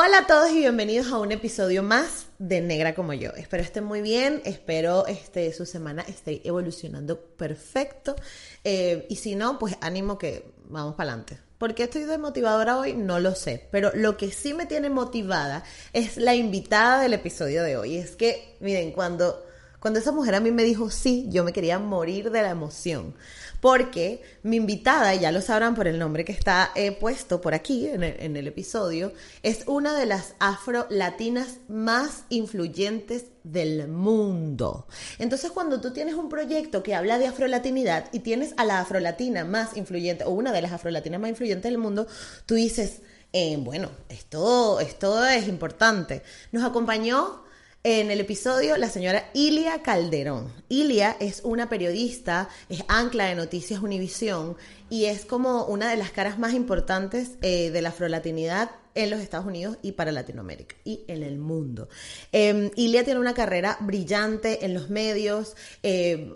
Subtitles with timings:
[0.00, 3.32] Hola a todos y bienvenidos a un episodio más de Negra como yo.
[3.32, 8.14] Espero estén muy bien, espero este, su semana esté evolucionando perfecto.
[8.62, 11.40] Eh, y si no, pues ánimo que vamos para adelante.
[11.58, 12.94] ¿Por qué estoy desmotivadora hoy?
[12.94, 13.66] No lo sé.
[13.72, 17.96] Pero lo que sí me tiene motivada es la invitada del episodio de hoy.
[17.96, 19.44] Es que, miren, cuando,
[19.80, 23.16] cuando esa mujer a mí me dijo sí, yo me quería morir de la emoción
[23.60, 27.88] porque mi invitada, ya lo sabrán por el nombre que está eh, puesto por aquí
[27.88, 29.12] en el, episodio,
[29.42, 34.86] es una de las afro-latinas más influyentes del mundo.
[35.18, 39.44] Entonces, cuando tú tienes un proyecto que habla de afrolatinidad y tienes a la afrolatina
[39.44, 42.06] más influyente, o una de las afrolatinas más influyentes del mundo,
[42.46, 46.22] tú dices, eh, bueno, esto, esto es importante.
[46.52, 47.47] Nos acompañó
[47.90, 50.52] en el episodio la señora Ilia Calderón.
[50.68, 54.58] Ilia es una periodista, es ancla de Noticias Univisión
[54.90, 59.20] y es como una de las caras más importantes eh, de la afrolatinidad en los
[59.20, 61.88] Estados Unidos y para Latinoamérica y en el mundo.
[62.30, 65.56] Eh, Ilia tiene una carrera brillante en los medios.
[65.82, 66.34] Eh,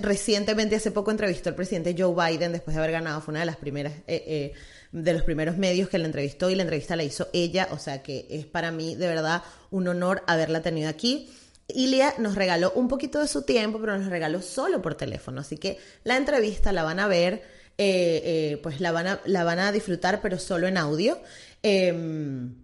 [0.00, 3.20] recientemente, hace poco, entrevistó al presidente Joe Biden después de haber ganado.
[3.20, 4.54] Fue una de las primeras eh,
[4.92, 8.02] de los primeros medios que la entrevistó y la entrevista la hizo ella, o sea
[8.02, 11.30] que es para mí de verdad un honor haberla tenido aquí.
[11.68, 15.56] Ilia nos regaló un poquito de su tiempo, pero nos regaló solo por teléfono, así
[15.56, 17.34] que la entrevista la van a ver,
[17.78, 21.20] eh, eh, pues la van, a, la van a disfrutar, pero solo en audio.
[21.62, 22.54] Em,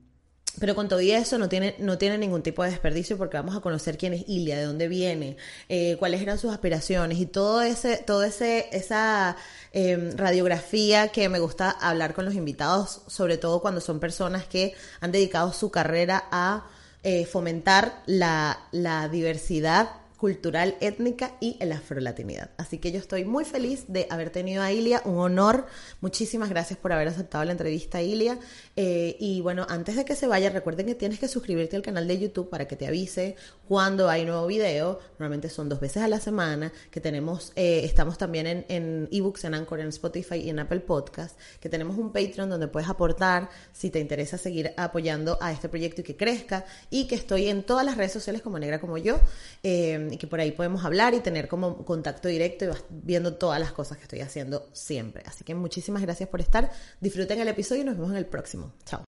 [0.59, 3.61] pero con todo eso no tiene, no tiene ningún tipo de desperdicio porque vamos a
[3.61, 5.37] conocer quién es Ilia, de dónde viene,
[5.69, 9.37] eh, cuáles eran sus aspiraciones y todo ese, todo ese, esa
[9.73, 14.75] em, radiografía que me gusta hablar con los invitados, sobre todo cuando son personas que
[15.01, 16.67] han dedicado su carrera a
[17.03, 22.51] eh, fomentar la, la diversidad cultural, étnica y la afrolatinidad.
[22.57, 25.67] Así que yo estoy muy feliz de haber tenido a Ilia, un honor.
[26.01, 28.39] Muchísimas gracias por haber aceptado la entrevista, Ilia.
[28.77, 32.09] Eh, y bueno, antes de que se vaya, recuerden que tienes que suscribirte al canal
[32.09, 33.37] de YouTube para que te avise
[33.69, 35.01] cuando hay nuevo video.
[35.19, 36.73] Normalmente son dos veces a la semana.
[36.91, 40.81] Que tenemos, eh, estamos también en, en ebooks, en Anchor, en Spotify y en Apple
[40.81, 41.39] Podcast.
[41.61, 46.01] Que tenemos un Patreon donde puedes aportar si te interesa seguir apoyando a este proyecto
[46.01, 46.65] y que crezca.
[46.89, 49.21] Y que estoy en todas las redes sociales como Negra como yo.
[49.63, 53.35] Eh, y que por ahí podemos hablar y tener como contacto directo y vas viendo
[53.35, 55.23] todas las cosas que estoy haciendo siempre.
[55.27, 56.71] Así que muchísimas gracias por estar.
[57.01, 58.73] Disfruten el episodio y nos vemos en el próximo.
[58.85, 59.05] Chao.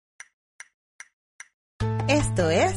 [2.08, 2.76] Esto es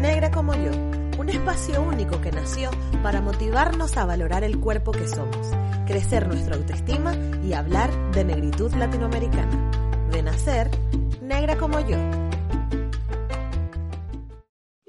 [0.00, 0.70] Negra como yo,
[1.18, 2.70] un espacio único que nació
[3.02, 5.48] para motivarnos a valorar el cuerpo que somos,
[5.86, 9.70] crecer nuestra autoestima y hablar de negritud latinoamericana.
[10.12, 10.70] De nacer,
[11.20, 11.96] negra como yo.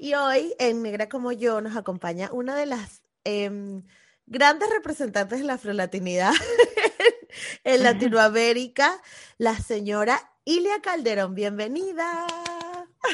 [0.02, 3.82] Y hoy en Negra como yo nos acompaña una de las em,
[4.24, 6.32] grandes representantes de la afrolatinidad
[7.64, 8.92] en Latinoamérica,
[9.36, 10.16] la señora
[10.46, 11.34] Ilia Calderón.
[11.34, 12.26] Bienvenida.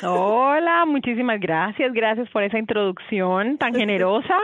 [0.05, 4.39] Hola, muchísimas gracias, gracias por esa introducción tan generosa.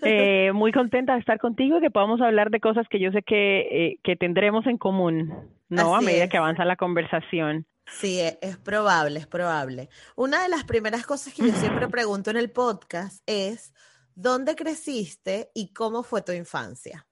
[0.00, 3.20] Eh, muy contenta de estar contigo y que podamos hablar de cosas que yo sé
[3.22, 5.30] que, eh, que tendremos en común,
[5.68, 5.94] ¿no?
[5.94, 7.66] a medida que avanza la conversación.
[7.86, 9.88] Sí, e, es, probable, es probable.
[10.16, 13.72] Una de las primeras cosas que yo siempre pregunto en el podcast es,
[14.14, 17.06] ¿dónde creciste y cómo fue tu infancia?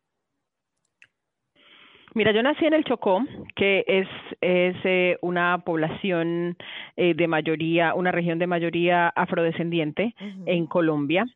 [2.14, 3.24] Mira, yo nací en el Chocó,
[3.56, 4.06] que es,
[4.40, 6.56] es eh, una población
[6.96, 10.14] eh, de mayoría, una región de mayoría afrodescendiente
[10.46, 11.26] en Colombia,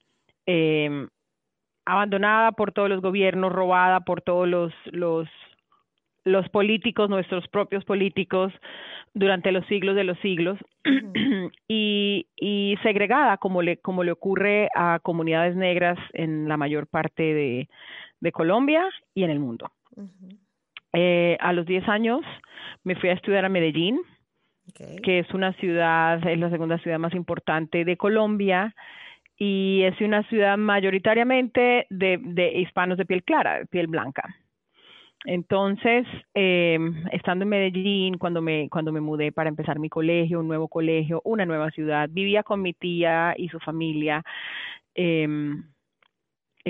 [0.46, 1.08] em,
[1.84, 5.28] abandonada por todos los gobiernos, robada por todos los, los,
[6.32, 8.52] los políticos, nuestros propios políticos,
[9.14, 10.58] durante los siglos de los siglos
[11.68, 17.22] y, y, segregada como le, como le ocurre a comunidades negras en la mayor parte
[17.22, 17.68] de,
[18.20, 18.84] de Colombia
[19.14, 19.70] y en el mundo.
[20.92, 22.20] eh, a los 10 años
[22.84, 24.00] me fui a estudiar a Medellín,
[25.02, 28.74] que es una ciudad, es la segunda ciudad más importante de Colombia
[29.38, 34.36] y es una ciudad mayoritariamente de, de hispanos de piel clara, de piel blanca.
[35.24, 36.78] Entonces, eh,
[37.12, 41.20] estando en Medellín, cuando me, cuando me mudé para empezar mi colegio, un nuevo colegio,
[41.24, 44.22] una nueva ciudad, vivía con mi tía y su familia.
[44.94, 45.26] Eh,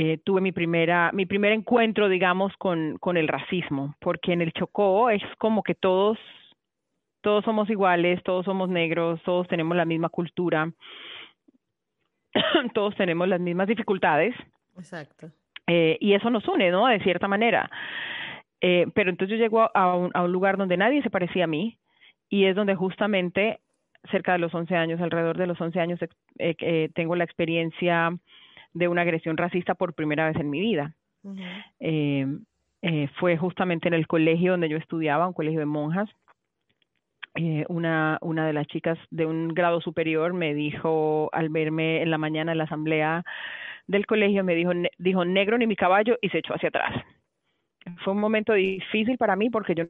[0.01, 4.53] eh, tuve mi primera, mi primer encuentro, digamos, con, con el racismo, porque en el
[4.53, 6.17] Chocó es como que todos,
[7.21, 10.71] todos somos iguales, todos somos negros, todos tenemos la misma cultura,
[12.75, 14.37] todos tenemos las mismas dificultades.
[14.77, 15.33] Exacto.
[15.67, 16.87] Eh, y eso nos une, ¿no?
[16.87, 17.69] De cierta manera.
[18.61, 21.49] Eh, pero entonces yo llego a un, a un lugar donde nadie se parecía a
[21.49, 21.79] mí
[22.29, 23.61] y es donde justamente
[24.11, 26.09] cerca de los 11 años, alrededor de los 11 años, eh,
[26.59, 28.17] eh, tengo la experiencia
[28.75, 30.95] de una agresión racista por primera vez en mi vida.
[31.23, 31.65] Uh -huh.
[31.81, 32.27] eh,
[32.83, 36.09] eh, fue justamente en el colegio donde yo estudiaba, un colegio de monjas.
[37.69, 42.19] una, una de las chicas de un grado superior me dijo al verme en la
[42.19, 43.25] mañana en la asamblea
[43.87, 46.93] del colegio, me dijo, dijo negro ni mi caballo y se echó hacia atrás.
[48.05, 49.85] Fue un momento difícil para mí porque yo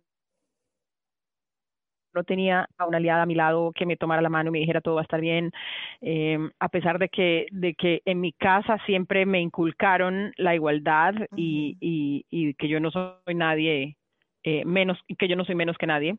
[2.14, 4.58] no tenía a una aliada a mi lado que me tomara la mano y me
[4.58, 5.52] dijera todo va a estar bien,
[6.00, 11.14] eh, a pesar de que, de que en mi casa siempre me inculcaron la igualdad
[11.37, 13.96] y, y, y, que yo no soy nadie
[14.43, 16.17] eh, menos, que yo no soy menos que nadie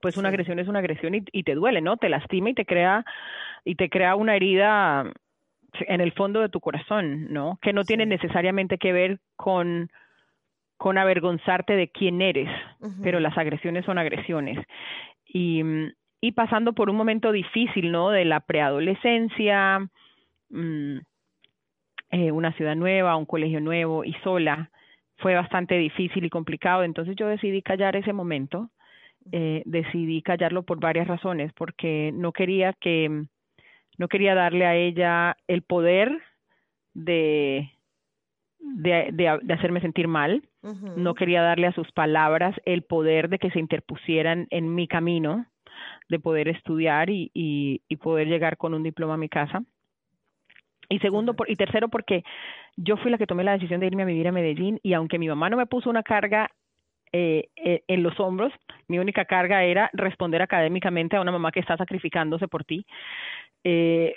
[0.00, 1.96] pues una agresión es una agresión y, y, te duele, ¿no?
[1.96, 3.04] Te lastima y te crea
[3.64, 5.12] y te crea una herida
[5.80, 7.58] en el fondo de tu corazón, ¿no?
[7.60, 9.90] Que no tiene necesariamente que ver con
[10.78, 12.48] con avergonzarte de quién eres,
[13.02, 14.64] pero las agresiones son agresiones.
[15.26, 15.62] Y,
[16.20, 18.10] y pasando por un momento difícil, ¿no?
[18.10, 19.80] De la preadolescencia,
[20.50, 20.98] mmm,
[22.10, 24.70] eh, una ciudad nueva, un colegio nuevo y sola,
[25.16, 26.84] fue bastante difícil y complicado.
[26.84, 28.70] Entonces yo decidí callar ese momento,
[29.32, 33.24] eh, decidí callarlo por varias razones, porque no quería que,
[33.98, 36.16] no quería darle a ella el poder
[36.94, 37.68] de,
[38.78, 40.42] de, de, de hacerme sentir mal,
[40.96, 45.46] no quería darle a sus palabras el poder de que se interpusieran en mi camino
[46.08, 49.62] de poder estudiar y, y, y poder llegar con un diploma a mi casa.
[50.88, 52.22] Y segundo, por, y tercero, porque
[52.76, 55.18] yo fui la que tomé la decisión de irme a vivir a Medellín y aunque
[55.18, 56.48] mi mamá no me puso una carga
[57.12, 58.52] eh, eh, en los hombros,
[58.86, 62.86] mi única carga era responder académicamente a una mamá que está sacrificándose por ti.
[63.64, 64.14] Eh,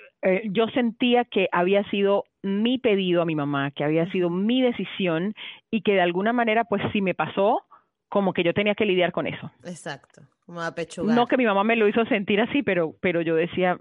[0.52, 5.34] yo sentía que había sido mi pedido a mi mamá, que había sido mi decisión
[5.70, 7.64] y que de alguna manera, pues si me pasó,
[8.10, 9.52] como que yo tenía que lidiar con eso.
[9.64, 11.16] Exacto, como apechugar.
[11.16, 13.80] No que mi mamá me lo hizo sentir así, pero, pero yo decía,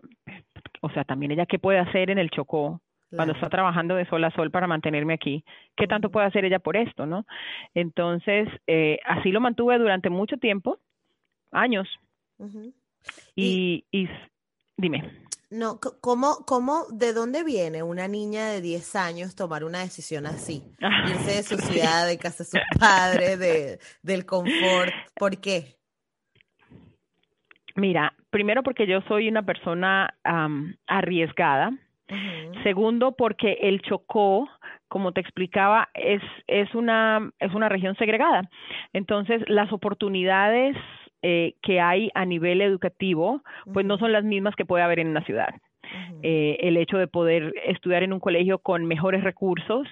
[0.80, 2.80] o sea, también ella qué puede hacer en el Chocó
[3.16, 5.44] cuando está trabajando de sol a sol para mantenerme aquí,
[5.76, 7.26] ¿qué tanto puede hacer ella por esto, no?
[7.74, 10.78] Entonces, eh, así lo mantuve durante mucho tiempo,
[11.50, 11.88] años.
[13.34, 14.08] y, y, y
[14.76, 15.10] dime.
[15.50, 20.62] No, ¿cómo, ¿cómo, de dónde viene una niña de 10 años tomar una decisión así?
[21.08, 25.76] Irse de su ciudad, de casa de sus padres, de, del confort, ¿por qué?
[27.74, 31.70] Mira, primero porque yo soy una persona um, arriesgada.
[31.70, 32.62] Uh -huh.
[32.62, 34.48] Segundo, porque el Chocó,
[34.86, 38.48] como te explicaba, es, es, una, es una región segregada.
[38.92, 40.76] Entonces, las oportunidades
[41.22, 45.08] eh, que hay a nivel educativo, pues no son las mismas que puede haber en
[45.08, 45.54] una ciudad.
[46.22, 49.88] Eh, el hecho de poder estudiar en un colegio con mejores recursos,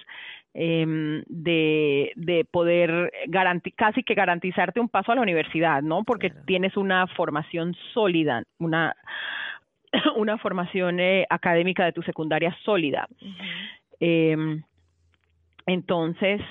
[0.53, 3.11] eh, de, de poder
[3.75, 6.03] casi que garantizarte un paso a la universidad, ¿no?
[6.03, 6.45] Porque claro.
[6.47, 8.95] tienes una formación sólida, una,
[10.15, 13.07] una formación eh, académica de tu secundaria sólida.
[13.21, 13.35] Uh -huh.
[13.99, 14.61] eh,
[15.67, 16.41] entonces,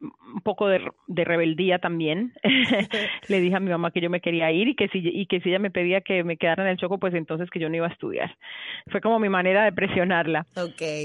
[0.00, 2.32] un poco de, de rebeldía también.
[3.28, 5.40] Le dije a mi mamá que yo me quería ir y que si y que
[5.40, 7.76] si ella me pedía que me quedara en el choco, pues entonces que yo no
[7.76, 8.36] iba a estudiar.
[8.90, 10.46] Fue como mi manera de presionarla.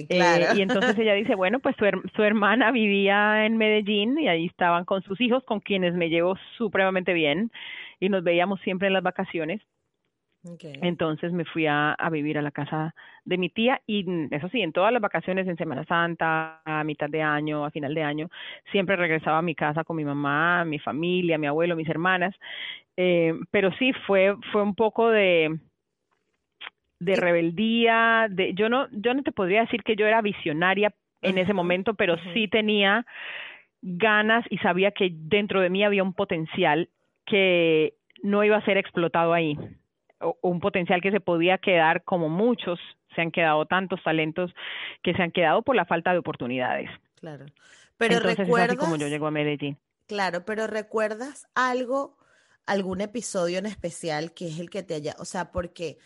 [0.07, 0.45] Claro.
[0.45, 4.27] Eh, y entonces ella dice, bueno, pues su, her su hermana vivía en Medellín y
[4.27, 7.51] ahí estaban con sus hijos, con quienes me llevo supremamente bien
[7.99, 9.61] y nos veíamos siempre en las vacaciones.
[10.47, 10.73] Okay.
[10.81, 12.93] Entonces me fui a, a, vivir a la casa
[13.23, 17.09] de mi tía y eso sí, en todas las vacaciones, en Semana Santa, a mitad
[17.09, 18.29] de año, a final de año,
[18.71, 22.35] siempre regresaba a mi casa con mi mamá, mi familia, mi abuelo, mis hermanas.
[22.95, 25.57] Eh, pero sí, fue, fue un poco de,
[26.99, 31.39] de rebeldía, de, yo no, yo no te podría decir que yo era visionaria en
[31.39, 33.03] ese momento, pero sí tenía
[33.81, 36.89] ganas y sabía que dentro de mí había un potencial
[37.25, 39.57] que no iba a ser explotado ahí
[40.41, 42.79] un potencial que se podía quedar como muchos
[43.15, 44.53] se han quedado tantos talentos
[45.03, 46.89] que se han quedado por la falta de oportunidades.
[47.15, 47.45] Claro.
[47.97, 49.77] Pero Entonces recuerdas es así como yo llego a Medellín.
[50.07, 52.17] Claro, pero recuerdas algo
[52.65, 55.97] algún episodio en especial que es el que te haya, o sea, porque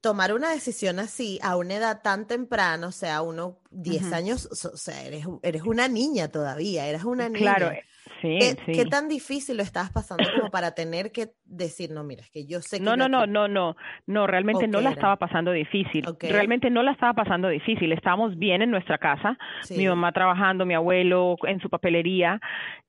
[0.00, 4.14] tomar una decisión así a una edad tan temprana, o sea, uno 10 uh -huh.
[4.14, 7.56] años, o sea, eres, eres una niña todavía, eres una niña.
[7.56, 7.72] Claro,
[8.20, 8.72] sí, ¿Qué, sí.
[8.72, 12.46] ¿Qué tan difícil lo estabas pasando como para tener que decir, no, mira, es que
[12.46, 12.84] yo sé que...
[12.84, 16.06] No, no, no, no, no, no, realmente no la estaba pasando difícil.
[16.06, 16.30] Okay.
[16.30, 17.92] Realmente no la estaba pasando difícil.
[17.92, 19.76] Estábamos bien en nuestra casa, sí.
[19.76, 22.40] mi mamá trabajando, mi abuelo en su papelería,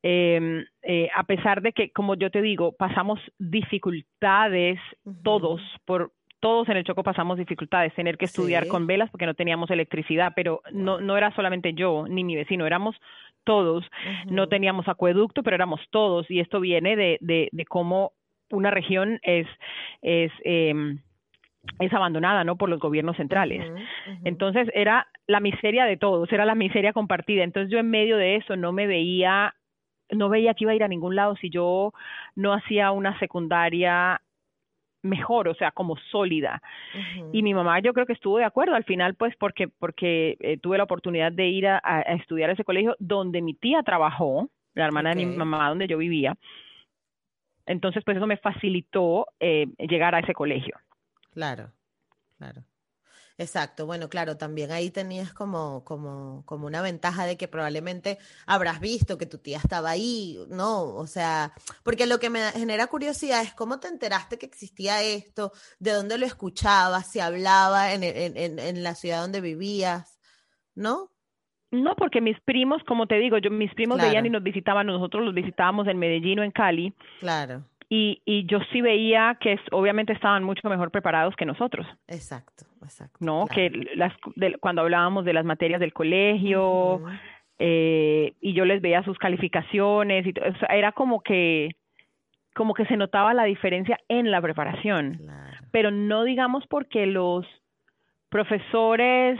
[0.04, 5.24] eh, eh, a pesar de que, como yo te digo, pasamos dificultades uh -huh.
[5.24, 6.12] todos por
[6.42, 8.70] todos en el Choco pasamos dificultades, tener que estudiar sí.
[8.70, 12.66] con velas porque no teníamos electricidad, pero no, no era solamente yo ni mi vecino,
[12.66, 12.96] éramos
[13.44, 14.32] todos, uh -huh.
[14.32, 18.14] no teníamos acueducto, pero éramos todos, y esto viene de, de, de cómo
[18.52, 19.48] una región es,
[20.02, 20.74] es eh,
[21.80, 23.62] es abandonada no por los gobiernos centrales.
[23.62, 24.22] Uh -huh, uh -huh.
[24.26, 27.44] Entonces era la miseria de todos, era la miseria compartida.
[27.44, 29.54] Entonces yo en medio de eso no me veía
[30.12, 31.94] no veía que iba a ir a ningún lado si yo
[32.36, 34.22] no hacía una secundaria
[35.02, 36.62] mejor, o sea, como sólida.
[37.32, 40.58] Y mi mamá yo creo que estuvo de acuerdo al final, pues porque, porque eh,
[40.58, 44.86] tuve la oportunidad de ir a, estudiar a ese colegio donde mi tía trabajó, la
[44.86, 46.36] hermana de mi mamá donde yo vivía.
[47.66, 50.78] Entonces, pues eso me facilitó eh, llegar a ese colegio.
[51.32, 51.72] Claro,
[52.38, 52.64] claro.
[53.42, 58.80] Exacto, bueno, claro, también ahí tenías como, como, como una ventaja de que probablemente habrás
[58.80, 60.84] visto que tu tía estaba ahí, ¿no?
[60.94, 61.52] O sea,
[61.84, 66.20] porque lo que me genera curiosidad es cómo te enteraste que existía esto, de dónde
[66.20, 70.20] lo escuchabas, si hablaba en, en, en, la ciudad donde vivías,
[70.76, 71.10] ¿no?
[71.72, 75.26] No, porque mis primos, como te digo, yo mis primos veían y nos visitaban, nosotros
[75.26, 76.94] los visitábamos en Medellín o en Cali.
[77.20, 81.86] Claro y, y yo sí veía que obviamente estaban mucho mejor preparados que nosotros.
[82.08, 83.18] Exacto, exacto.
[83.20, 83.48] ¿No?
[83.48, 84.14] Que las,
[84.62, 87.04] cuando hablábamos de las materias del colegio,
[87.60, 90.34] eh, y yo les veía sus calificaciones, y
[90.70, 91.76] era como que
[92.56, 95.20] como que se notaba la diferencia en la preparación,
[95.72, 97.46] pero no digamos porque los
[98.30, 99.38] profesores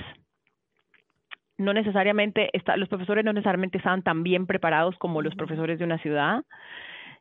[1.58, 5.86] no necesariamente está, los profesores no necesariamente estaban tan bien preparados como los profesores de
[5.86, 6.44] una ciudad,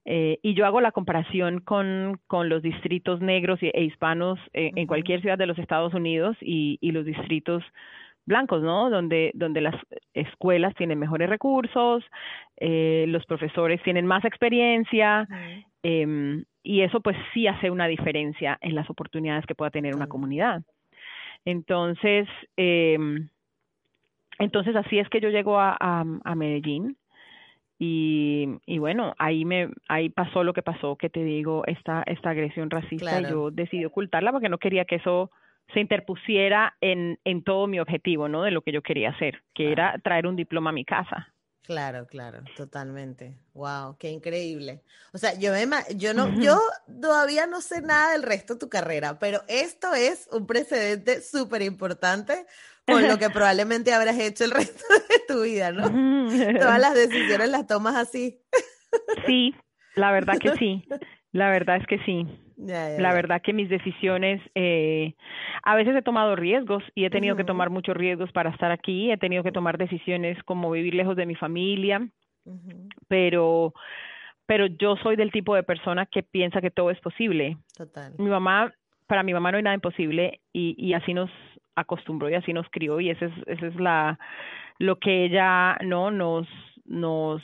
[0.05, 4.87] eh, y yo hago la comparación con, con los distritos negros e hispanos eh, en
[4.87, 7.63] cualquier ciudad de los Estados Unidos y, y los distritos
[8.27, 8.91] blancos, ¿no?
[8.91, 9.75] Donde, donde las
[10.15, 12.05] escuelas tienen mejores recursos,
[12.57, 15.27] eh, los profesores tienen más experiencia,
[15.83, 20.07] eh, y eso pues sí hace una diferencia en las oportunidades que pueda tener una
[20.07, 20.63] comunidad.
[21.45, 22.99] Entonces, eh,
[24.39, 26.97] entonces así es que yo llego a, a, a Medellín.
[27.83, 32.29] Y, y bueno, ahí me ahí pasó lo que pasó, que te digo, esta, esta
[32.29, 35.31] agresión racista, yo decidí ocultarla porque no quería que eso
[35.73, 38.43] se interpusiera en, en todo mi objetivo, ¿no?
[38.43, 41.33] De lo que yo quería hacer, que era traer un diploma a mi casa.
[41.63, 43.39] Claro, claro, totalmente.
[43.55, 44.83] Wow, qué increíble.
[45.13, 46.59] O sea, yo me, yo no, yo
[47.01, 51.63] todavía no sé nada del resto de tu carrera, pero esto es un precedente súper
[51.63, 52.45] importante
[52.87, 55.89] con lo que probablemente habrás hecho el resto de tu vida, ¿no?
[56.59, 58.41] Todas las decisiones las tomas así.
[59.27, 59.55] Sí,
[59.95, 60.85] la verdad que sí.
[61.33, 62.27] La verdad es que sí.
[62.57, 65.15] la verdad que mis decisiones, eh,
[65.63, 69.13] a veces he tomado riesgos y he tenido que tomar muchos riesgos para estar aquí.
[69.13, 72.05] He tenido que tomar decisiones como vivir lejos de mi familia,
[73.07, 73.73] pero,
[74.47, 77.59] pero yo soy del tipo de persona que piensa que todo es posible.
[77.77, 78.13] Total.
[78.19, 78.75] Mi mamá,
[79.11, 81.33] para mi mamá no hay nada imposible y, y así nos
[81.75, 84.21] acostumbró y así nos crió y ese es, ese es la,
[84.79, 86.47] lo que ella, no, nos,
[86.85, 87.43] nos,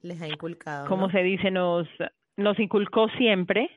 [0.00, 0.88] les ha inculcado.
[0.88, 1.86] Como se dice, nos,
[2.38, 3.70] nos inculcó siempre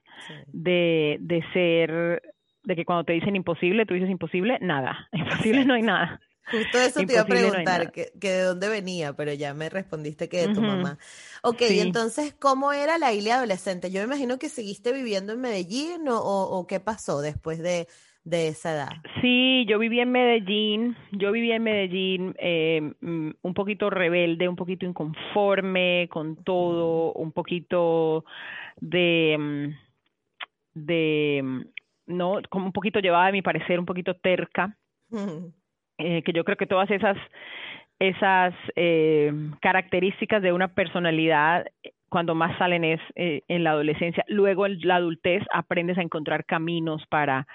[0.54, 2.22] de, de ser,
[2.64, 6.22] de que cuando te dicen imposible, tú dices imposible, nada, imposible no hay nada.
[6.50, 10.28] Justo eso te iba a preguntar, que, que, de dónde venía, pero ya me respondiste
[10.28, 10.98] que de tu mamá.
[11.44, 13.92] Ok, entonces, ¿cómo era la Ilia adolescente?
[13.92, 17.88] Yo me imagino que seguiste viviendo en Medellín o, o qué pasó después de,
[18.24, 18.90] de esa edad.
[19.22, 24.86] Sí, yo viví en Medellín, yo viví en Medellín eh, un poquito rebelde, un poquito
[24.86, 28.26] inconforme con todo, un poquito
[28.80, 29.70] de, mm,
[30.74, 31.62] de, mm,
[32.08, 34.78] no, como un poquito llevada a mi parecer, un poquito terca,
[36.02, 37.18] eh, que yo creo que todas esas,
[38.00, 39.32] esas eh,
[39.62, 41.66] características de una personalidad
[42.12, 44.26] cuando más salen es eh, en la adolescencia.
[44.28, 47.48] Luego en la adultez aprendes a encontrar caminos para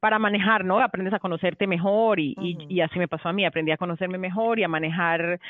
[0.00, 0.80] para manejar, ¿no?
[0.80, 4.58] Aprendes a conocerte mejor y, y, así me pasó a mí, aprendí a conocerme mejor
[4.58, 5.40] y a manejar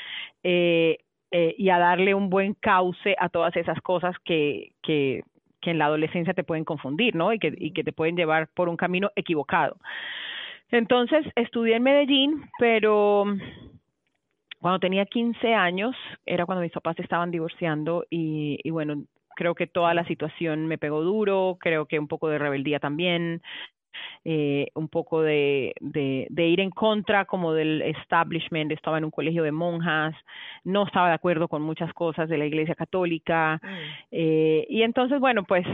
[0.44, 0.98] eh,
[1.32, 5.24] eh, y a darle un buen cauce a todas esas cosas que, que,
[5.60, 7.32] que en la adolescencia te pueden confundir, ¿no?
[7.32, 9.76] Y que, y que te pueden llevar por un camino equivocado.
[10.74, 13.24] Entonces, estudié en Medellín, pero
[14.60, 15.94] cuando tenía 15 años,
[16.26, 19.04] era cuando mis papás estaban divorciando y, y bueno,
[19.36, 23.40] creo que toda la situación me pegó duro, creo que un poco de rebeldía también,
[24.24, 29.12] eh, un poco de, de, de, ir en contra como del establishment, estaba en un
[29.12, 30.16] colegio de monjas,
[30.64, 33.68] no estaba de acuerdo con muchas cosas de la iglesia católica, mm.
[34.10, 35.64] eh, y entonces, bueno, pues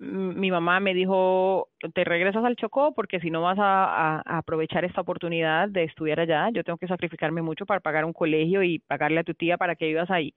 [0.00, 4.84] mi mamá me dijo, te regresas al Chocó porque si no vas a, a, aprovechar
[4.84, 8.78] esta oportunidad de estudiar allá, yo tengo que sacrificarme mucho para pagar un colegio y
[8.78, 10.32] pagarle a tu tía para que vivas ahí.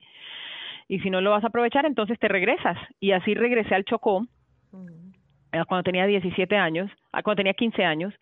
[0.86, 2.76] Y si no lo vas a aprovechar, entonces te regresas.
[3.00, 4.26] Y así regresé al Chocó.
[5.52, 8.12] Eh, cuando tenía 17 años, ah, cuando tenía 15 años,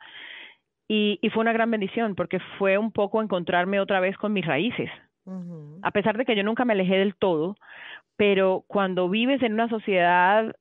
[0.86, 4.44] y, y, fue una gran bendición porque fue un poco encontrarme otra vez con mis
[4.44, 4.90] raíces.
[5.82, 7.56] A pesar de que yo nunca me alejé del todo,
[8.16, 10.52] pero cuando vives en una sociedad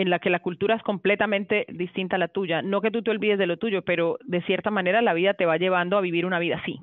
[0.00, 3.10] en la que la cultura es completamente distinta a la tuya, no que tú te
[3.10, 6.24] olvides de lo tuyo, pero de cierta manera la vida te va llevando a vivir
[6.24, 6.80] una vida así.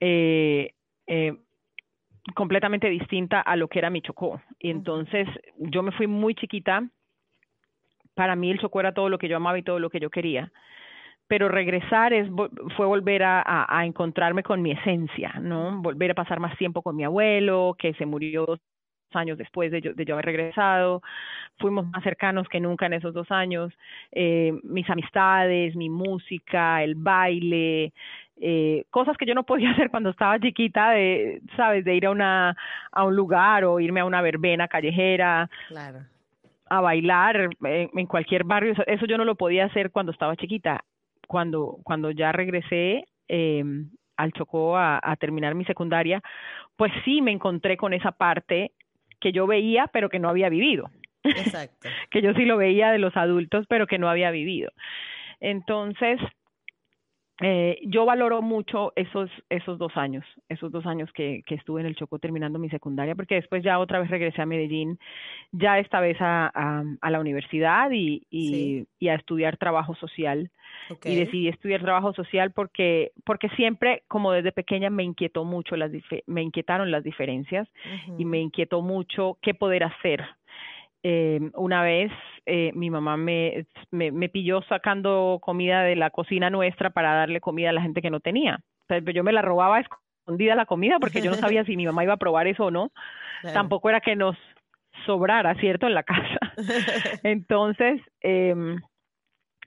[0.00, 0.72] eh,
[1.08, 1.34] eh,
[2.34, 4.40] completamente distinta a lo que era mi Chocó.
[4.60, 5.26] Y entonces
[5.58, 6.84] yo me fui muy chiquita
[8.14, 10.10] para mí el Chocó era todo lo que yo amaba y todo lo que yo
[10.10, 10.52] quería.
[11.26, 12.28] Pero regresar es,
[12.76, 15.82] fue volver a, a, encontrarme con mi esencia, ¿no?
[15.82, 18.60] Volver a pasar más tiempo con mi abuelo, que se murió dos
[19.16, 21.02] años después de yo, de yo haber regresado.
[21.58, 23.72] Fuimos más cercanos que nunca en esos dos años.
[24.12, 27.92] Eh, mis amistades, mi música, el baile,
[28.40, 31.84] eh, cosas que yo no podía hacer cuando estaba chiquita, de, ¿sabes?
[31.84, 32.56] De ir a, una,
[32.92, 35.48] a un lugar o irme a una verbena callejera.
[35.68, 36.00] Claro
[36.66, 38.74] a bailar en, cualquier barrio.
[38.86, 40.84] Eso, yo no lo podía hacer cuando estaba chiquita.
[41.28, 43.64] Cuando, cuando ya regresé eh,
[44.16, 46.22] al Chocó a, a, terminar mi secundaria,
[46.76, 48.72] pues sí me encontré con esa parte
[49.24, 50.90] que yo veía, pero que no había vivido.
[51.22, 51.88] Exacto.
[52.10, 54.70] que yo sí lo veía de los adultos, pero que no había vivido.
[55.40, 56.20] Entonces,
[57.40, 61.88] eh, yo valoro mucho esos, esos dos años, esos dos años que, que estuve en
[61.88, 65.00] el Chocó terminando mi secundaria, porque después ya otra vez regresé a Medellín,
[65.50, 66.46] ya esta vez a,
[67.00, 70.50] a, la universidad y, y, y, a estudiar trabajo social.
[71.04, 75.90] Y decidí estudiar trabajo social porque, porque siempre, como desde pequeña, me inquietó mucho, las
[76.26, 77.68] me inquietaron las diferencias
[78.18, 80.24] y me inquietó mucho qué poder hacer
[81.06, 82.10] eh, una vez
[82.46, 87.40] eh, mi mamá me, me, me, pilló sacando comida de la cocina nuestra para darle
[87.40, 88.60] comida a la gente que no tenía.
[89.12, 92.14] yo me la robaba escondida la comida porque yo no sabía si mi mamá iba
[92.14, 92.90] a probar eso o no.
[93.52, 94.36] Tampoco era que nos
[95.04, 96.38] sobrara, ¿cierto?, en la casa.
[97.22, 98.54] Entonces, eh,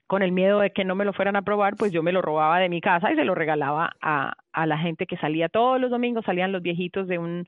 [0.08, 2.22] con el miedo de que no me lo fueran a probar, pues yo me lo
[2.22, 5.78] robaba de mi casa y se lo regalaba a, a la gente que salía todos
[5.78, 7.46] los domingos, salían los viejitos de un,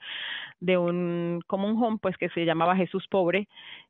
[0.61, 3.49] de un, como un home, pues que se llamaba Jesús Pobre,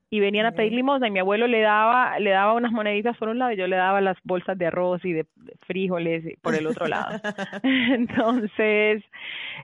[0.09, 3.29] y venían a pedir limosna y mi abuelo le daba, le daba unas moneditas por
[3.29, 5.27] un lado y yo le daba las bolsas de arroz y de,
[5.67, 7.21] frijoles por el otro lado.
[7.63, 9.03] Entonces,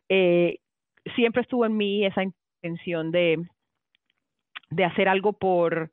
[0.09, 0.59] eh,
[1.15, 3.45] siempre estuvo en mí esa intención de,
[4.71, 5.91] de hacer algo por,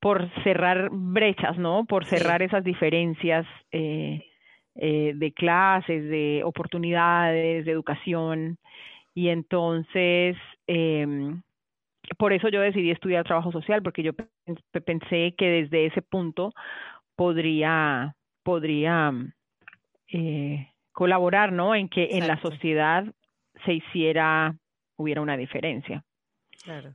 [0.00, 1.84] por cerrar brechas, ¿no?
[1.84, 4.24] Por cerrar esas diferencias eh,
[4.76, 8.58] eh, de clases, de oportunidades, de educación.
[9.14, 11.34] Y entonces, eh,
[12.16, 14.12] por eso yo decidí estudiar trabajo social, porque yo
[14.84, 16.52] pensé que desde ese punto
[17.16, 19.12] podría, podría
[20.12, 21.74] eh, colaborar, ¿no?
[21.74, 23.04] En que en la sociedad
[23.64, 24.54] se hiciera,
[24.96, 26.04] hubiera una diferencia.
[26.62, 26.94] Claro.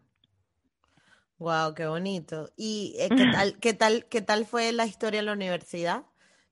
[1.44, 2.48] Wow, qué bonito.
[2.56, 6.04] ¿Y eh, qué tal, qué tal, qué tal fue la historia en la universidad?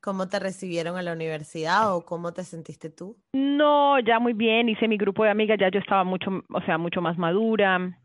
[0.02, 3.16] ¿Cómo te recibieron en la universidad o cómo te sentiste tú?
[3.32, 6.78] No, ya muy bien, hice mi grupo de amigas, ya yo estaba mucho, o sea,
[6.78, 7.98] mucho más madura.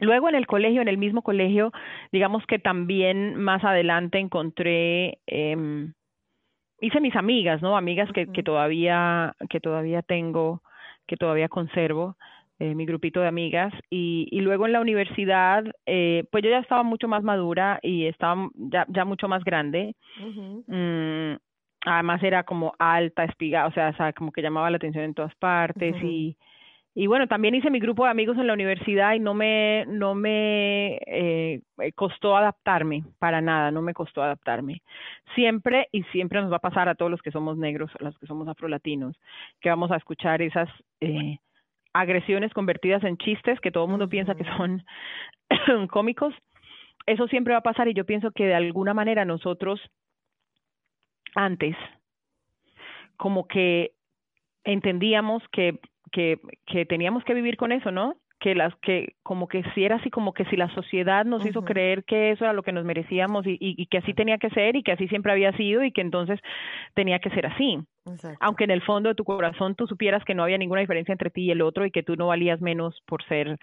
[0.00, 1.72] Luego en el colegio, en el mismo colegio,
[2.12, 5.90] digamos que también más adelante encontré, eh,
[6.80, 7.76] hice mis amigas, ¿no?
[7.76, 10.62] Amigas que, que todavía, que todavía tengo,
[11.08, 12.16] que todavía conservo.
[12.62, 16.58] Eh, mi grupito de amigas y, y luego en la universidad eh, pues yo ya
[16.58, 19.96] estaba mucho más madura y estaba ya, ya mucho más grande.
[20.66, 21.36] Mm,
[21.86, 25.96] además era como alta espiga o sea, como que llamaba la atención en todas partes
[26.04, 26.36] y
[26.94, 30.14] y bueno también hice mi grupo de amigos en la universidad y no me no
[30.14, 31.62] me eh,
[31.94, 34.82] costó adaptarme para nada no me costó adaptarme.
[35.34, 38.18] Siempre y siempre nos va a pasar a todos los que somos negros a los
[38.18, 39.16] que somos afrolatinos
[39.62, 40.68] que vamos a escuchar esas
[41.00, 41.38] eh,
[41.92, 44.84] agresiones convertidas en chistes que todo el mundo piensa que son
[45.88, 46.34] cómicos,
[47.06, 49.80] eso siempre va a pasar y yo pienso que de alguna manera nosotros
[51.34, 51.76] antes
[53.16, 53.92] como que
[54.64, 55.80] entendíamos que,
[56.12, 58.16] que, que teníamos que vivir con eso, ¿no?
[58.40, 61.62] Que las que como que si era así como que si la sociedad nos hizo
[61.62, 64.76] creer que eso era lo que nos merecíamos y, y, que así tenía que ser
[64.76, 66.40] y que así siempre había sido y que entonces
[66.94, 67.78] tenía que ser así.
[68.40, 71.28] Aunque en el fondo de tu corazón tú supieras que no había ninguna diferencia entre
[71.30, 73.58] ti y el otro y que tú no valías menos por ser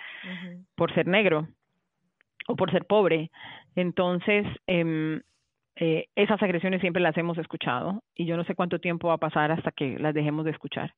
[0.76, 1.48] por ser negro
[2.48, 3.32] o por ser pobre.
[3.76, 5.22] Entonces, eh,
[5.76, 9.18] eh, esas agresiones siempre las hemos escuchado y yo no sé cuánto tiempo va a
[9.18, 10.94] pasar hasta que las dejemos de escuchar,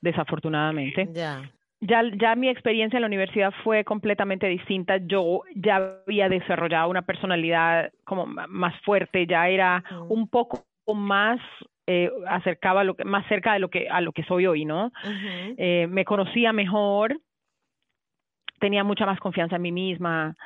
[0.00, 1.08] desafortunadamente.
[1.12, 1.42] Ya
[1.80, 4.98] ya, ya mi experiencia en la universidad fue completamente distinta.
[4.98, 10.64] Yo ya había desarrollado una personalidad como más fuerte, ya era un poco
[10.94, 11.40] más
[11.86, 14.92] eh, acercaba lo que, más cerca de lo que a lo que soy hoy, ¿no?
[15.56, 17.18] eh, me conocía mejor,
[18.60, 20.36] tenía mucha más confianza en mí misma.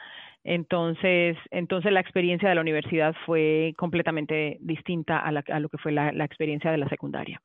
[0.45, 5.79] Entonces, entonces la experiencia de la universidad fue completamente distinta a, la, a lo que
[5.79, 7.41] fue la, la experiencia de la secundaria.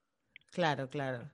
[0.52, 1.30] Claro, claro.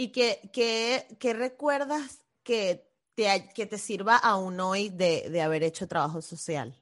[0.00, 2.84] ¿Y qué, qué, recuerdas que
[3.16, 6.72] te, que te sirva aún hoy de, de haber hecho trabajo social?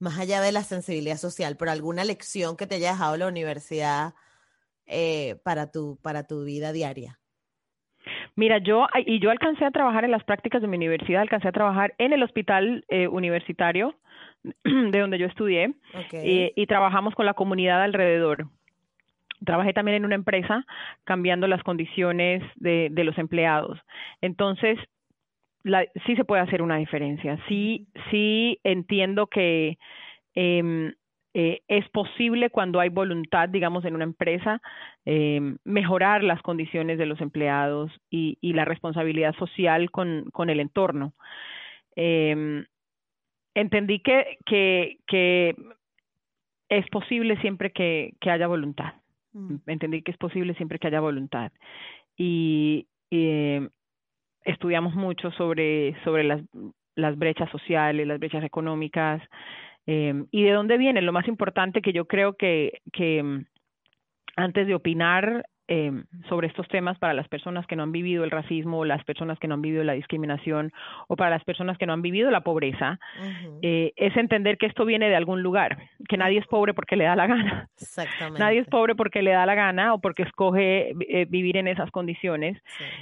[0.00, 4.14] Más allá de la sensibilidad social, por alguna lección que te haya dejado la universidad
[4.86, 7.20] eh, para, tu, para tu vida diaria.
[8.34, 11.52] Mira, yo y yo alcancé a trabajar en las prácticas de mi universidad, alcancé a
[11.52, 13.96] trabajar en el hospital eh, universitario
[14.64, 15.76] de donde yo estudié
[16.12, 18.48] y, y trabajamos con la comunidad alrededor.
[19.44, 20.64] Trabajé también en una empresa
[21.04, 23.78] cambiando las condiciones de, los empleados.
[24.20, 24.78] Entonces,
[25.62, 27.38] la, sí se puede hacer una diferencia.
[27.48, 29.78] Sí, sí entiendo que
[30.34, 30.94] eh,
[31.36, 34.62] eh, es posible cuando hay voluntad, digamos, en una empresa,
[35.04, 41.12] eh, mejorar las condiciones de los empleados y, y la responsabilidad social con, el entorno.
[41.96, 42.64] Eh,
[43.54, 45.56] entendí que, que,
[46.68, 48.94] es posible siempre que haya voluntad.
[49.34, 49.56] Mm.
[49.66, 51.52] Entendí que es posible siempre que haya voluntad.
[52.16, 53.58] Y, y
[54.44, 56.42] estudiamos mucho sobre, sobre las,
[56.94, 59.22] las brechas sociales, las brechas económicas,
[59.86, 61.02] eh, y de dónde viene.
[61.02, 63.44] Lo más importante que yo creo que, que mm,
[64.36, 65.92] antes de opinar eh,
[66.28, 69.48] sobre estos temas para las personas que no han vivido el racismo, las personas que
[69.48, 70.72] no han vivido la discriminación
[71.08, 72.98] o para las personas que no han vivido la pobreza,
[73.62, 77.04] eh, es entender que esto viene de algún lugar, que nadie es pobre porque le
[77.04, 77.68] da la gana.
[77.80, 78.38] Exactamente.
[78.44, 81.90] Nadie es pobre porque le da la gana o porque escoge eh, vivir en esas
[81.90, 82.60] condiciones.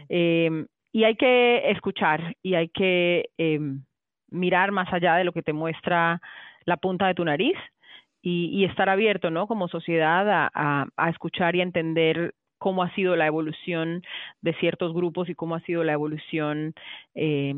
[0.09, 3.59] Eh, y hay que escuchar y hay que eh,
[4.31, 6.21] mirar más allá de lo que te muestra
[6.65, 7.57] la punta de tu nariz
[8.21, 9.47] y, y estar abierto, ¿no?
[9.47, 14.05] Como sociedad a, a, a, escuchar y a entender cómo ha sido la evolución
[14.41, 16.75] de ciertos grupos y cómo ha sido la evolución
[17.17, 17.55] eh,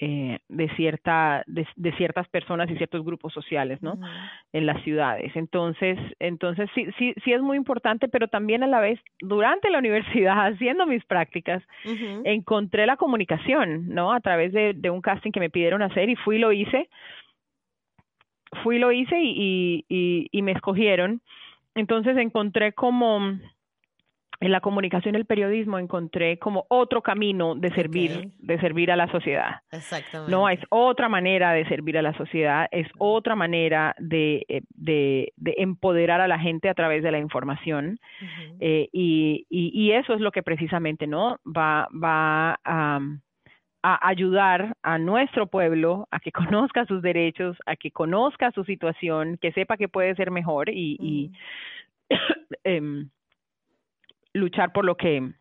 [0.00, 4.30] eh, de cierta de, de, ciertas personas y ciertos grupos sociales no uh -huh.
[4.52, 8.80] en las ciudades entonces entonces sí sí sí es muy importante pero también a la
[8.80, 12.22] vez durante la universidad haciendo mis prácticas uh -huh.
[12.24, 16.16] encontré la comunicación no a través de, de un casting que me pidieron hacer y
[16.16, 16.90] fui y lo hice
[18.62, 21.20] fui y lo hice y, y, y me escogieron.
[21.74, 23.38] Entonces encontré como
[24.44, 28.32] en la comunicación y el periodismo encontré como otro camino de servir, okay.
[28.40, 29.62] de servir a la sociedad.
[29.72, 30.30] Exactamente.
[30.30, 35.32] No, es otra manera de servir a la sociedad, es otra manera de, eh, de,
[35.36, 37.98] de empoderar a la gente a través de la información.
[38.20, 38.56] Uh -huh.
[38.60, 41.38] eh, y, y, y, eso es lo que precisamente, ¿no?
[41.44, 42.98] Va, va a...
[42.98, 43.20] Um,
[43.86, 49.36] a ayudar a nuestro pueblo a que conozca sus derechos, a que conozca su situación,
[49.36, 51.30] que sepa que puede ser mejor y, y
[52.64, 52.80] eh,
[54.34, 55.32] luchar por lo que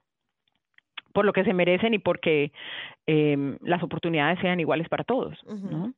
[1.14, 2.52] por lo que se merecen y porque
[3.06, 5.70] eh, las oportunidades sean iguales para todos, uh -huh.
[5.70, 5.94] ¿no?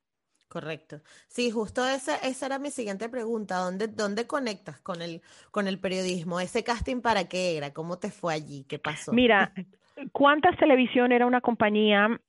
[0.49, 1.01] Correcto.
[1.27, 3.57] Sí, justo esa, esa era mi siguiente pregunta.
[3.57, 6.39] ¿Dónde, ¿Dónde conectas con el, con el periodismo?
[6.39, 7.73] ¿Ese casting para qué era?
[7.73, 8.65] ¿Cómo te fue allí?
[8.67, 9.13] ¿Qué pasó?
[9.13, 9.53] Mira,
[10.11, 12.19] Cuántas Televisión era una compañía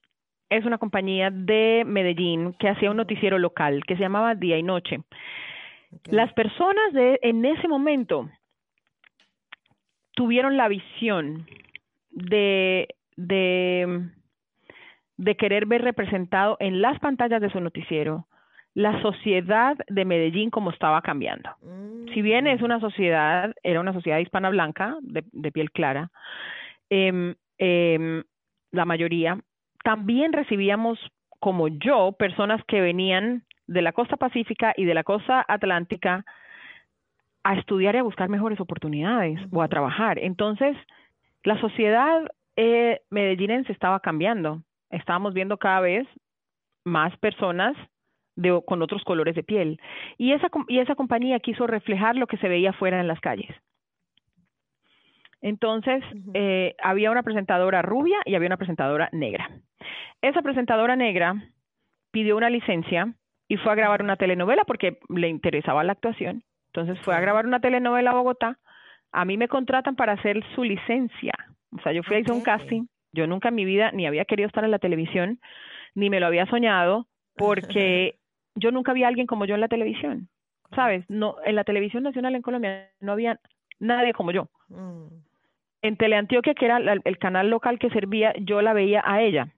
[0.48, 4.62] es una compañía de Medellín que hacía un noticiero local que se llamaba Día y
[4.62, 5.00] Noche.
[5.90, 6.14] Okay.
[6.14, 8.30] Las personas de en ese momento
[10.16, 11.46] tuvieron la visión
[12.10, 14.08] de, de,
[15.18, 18.26] de querer ver representado en las pantallas de su noticiero
[18.74, 21.50] la sociedad de Medellín como estaba cambiando.
[21.62, 22.12] Mm.
[22.12, 26.10] Si bien es una sociedad, era una sociedad hispana blanca, de, de piel clara,
[26.90, 28.22] eh, eh,
[28.72, 29.38] la mayoría,
[29.82, 30.98] también recibíamos,
[31.40, 36.24] como yo, personas que venían de la costa pacífica y de la costa atlántica
[37.46, 40.18] a estudiar y a buscar mejores oportunidades o a trabajar.
[40.18, 40.76] Entonces,
[41.44, 42.22] la sociedad
[42.56, 44.64] eh, medellinense estaba cambiando.
[44.90, 46.08] Estábamos viendo cada vez
[46.84, 47.76] más personas
[48.34, 49.80] de, con otros colores de piel.
[50.18, 53.54] Y esa, y esa compañía quiso reflejar lo que se veía fuera en las calles.
[55.40, 56.30] Entonces, uh -huh.
[56.34, 59.50] eh, había una presentadora rubia y había una presentadora negra.
[60.20, 61.34] Esa presentadora negra
[62.10, 63.14] pidió una licencia
[63.46, 66.42] y fue a grabar una telenovela porque le interesaba la actuación.
[66.76, 68.58] Entonces fue a grabar una telenovela a Bogotá.
[69.10, 71.32] A mí me contratan para hacer su licencia.
[71.74, 72.84] O sea, yo fui a hacer un casting.
[73.12, 75.40] Yo nunca en mi vida ni había querido estar en la televisión,
[75.94, 78.18] ni me lo había soñado, porque
[78.56, 80.28] yo nunca vi a alguien como yo en la televisión.
[80.74, 81.08] ¿Sabes?
[81.08, 83.40] No, en la televisión nacional en Colombia no había
[83.78, 84.50] nadie como yo.
[84.68, 85.06] Mm.
[85.80, 89.48] En Teleantioquia, que era el canal local que servía, yo la veía a ella.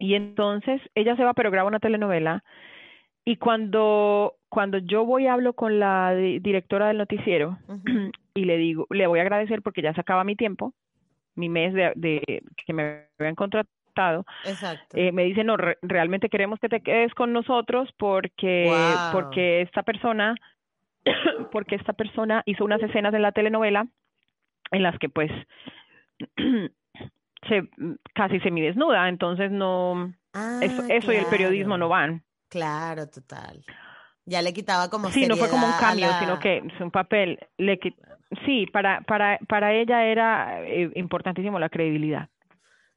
[0.00, 2.42] Y entonces ella se va, pero graba una telenovela.
[3.24, 8.12] Y cuando, cuando yo voy y hablo con la directora del noticiero uh -huh.
[8.34, 10.74] y le digo, le voy a agradecer porque ya se acaba mi tiempo,
[11.34, 14.26] mi mes de, de que me habían contratado,
[14.92, 19.12] eh, me dice, no, re realmente queremos que te quedes con nosotros porque, wow.
[19.14, 20.34] porque esta persona,
[21.50, 23.86] porque esta persona hizo unas escenas de la telenovela
[24.70, 25.30] en las que pues
[27.48, 27.70] se
[28.12, 31.12] casi semidesnuda, entonces no ah, eso, eso claro.
[31.12, 32.22] y el periodismo no van.
[32.50, 33.64] Claro, total.
[34.24, 36.20] Ya le quitaba como Sí, no fue como un cambio, la...
[36.20, 37.78] sino que es un papel le
[38.44, 42.28] sí, para para para ella era eh, importantísimo la credibilidad.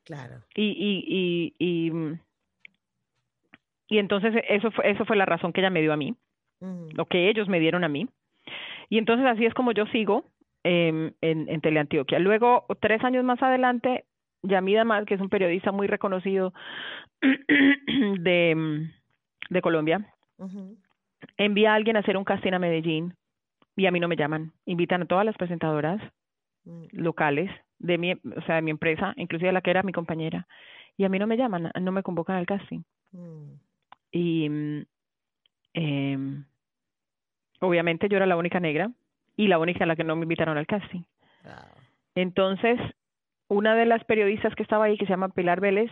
[0.03, 0.43] Claro.
[0.55, 1.91] Y y y, y
[3.88, 6.15] y entonces eso fue, eso fue la razón que ella me dio a mí,
[6.59, 8.07] lo que ellos me dieron a mí.
[8.89, 10.25] Y entonces así es como yo sigo
[10.63, 12.19] eh, en, en Teleantioquia.
[12.19, 14.05] Luego, tres años más adelante,
[14.41, 16.53] Yamida Mal, que es un periodista muy reconocido
[17.21, 18.88] de,
[19.49, 20.13] de Colombia,
[21.38, 23.15] envía a alguien a hacer un casting a Medellín
[23.75, 24.54] y a mí no me llaman.
[24.65, 26.01] Invitan a todas las presentadoras
[26.63, 26.86] mm.
[26.91, 30.47] locales de mi, o sea, de mi empresa, inclusive la que era mi compañera,
[30.97, 32.84] y a mí no me llaman, no me convocan al casting.
[33.12, 33.51] Mm.
[34.12, 34.86] Y
[35.73, 36.17] eh,
[37.60, 38.91] obviamente yo era la única negra
[39.36, 41.01] y la única a la que no me invitaron al casting.
[42.15, 42.80] Entonces,
[43.49, 45.91] una de las periodistas que estaba ahí, que se llama Pilar Vélez,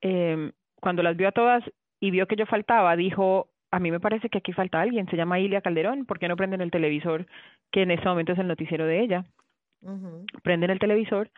[0.00, 1.64] eh, cuando las vio a todas
[1.98, 5.16] y vio que yo faltaba, dijo, a mí me parece que aquí falta alguien, se
[5.16, 7.26] llama Ilia Calderón, ¿por qué no prenden el televisor?
[7.70, 9.24] Que en este momento es el noticiero de ella.
[10.42, 11.30] Prenden el televisor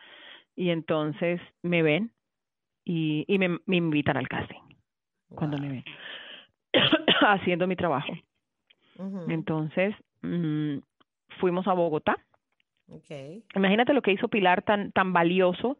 [0.57, 2.11] y entonces me ven
[2.85, 4.61] y, y me, me invitan al casting
[5.35, 5.85] cuando me ven
[7.21, 8.13] haciendo mi trabajo.
[9.29, 10.79] Entonces mm,
[11.39, 12.17] fuimos a Bogotá.
[12.89, 13.45] Okay.
[13.55, 15.79] Imagínate lo que hizo Pilar tan tan valioso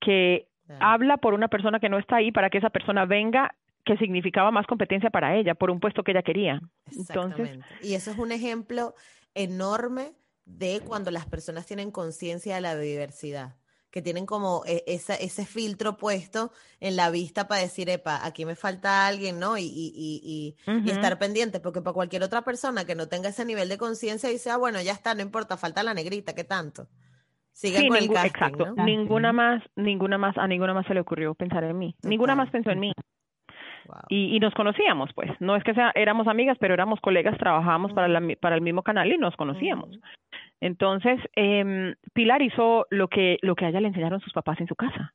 [0.00, 0.46] que
[0.80, 3.54] habla por una persona que no está ahí para que esa persona venga
[3.86, 6.60] que significaba más competencia para ella por un puesto que ella quería.
[6.92, 8.94] Entonces, y eso es un ejemplo
[9.34, 10.12] enorme
[10.44, 13.54] de cuando las personas tienen conciencia de la diversidad,
[13.90, 18.44] que tienen como e, esa, ese filtro puesto en la vista para decir, epa, aquí
[18.44, 19.56] me falta alguien, ¿no?
[19.56, 23.44] Y, y, y, y, estar pendiente, porque para cualquier otra persona que no tenga ese
[23.44, 26.88] nivel de conciencia dice, ah, bueno, ya está, no importa, falta la negrita, ¿qué tanto?
[27.52, 28.74] Sigan con el casting, exacto.
[28.84, 31.96] Ninguna más, ninguna más, a ninguna más se le ocurrió pensar en mí.
[32.02, 32.92] Ninguna más pensó en mí.
[34.08, 35.30] Y, y, nos conocíamos, pues.
[35.40, 38.82] No es que sea, éramos amigas, pero éramos colegas, trabajábamos para, la, para el mismo
[38.82, 39.98] canal y nos conocíamos.
[40.60, 44.66] Entonces, eh, Pilar hizo lo que, lo que a ella le enseñaron sus papás en
[44.66, 45.14] su casa.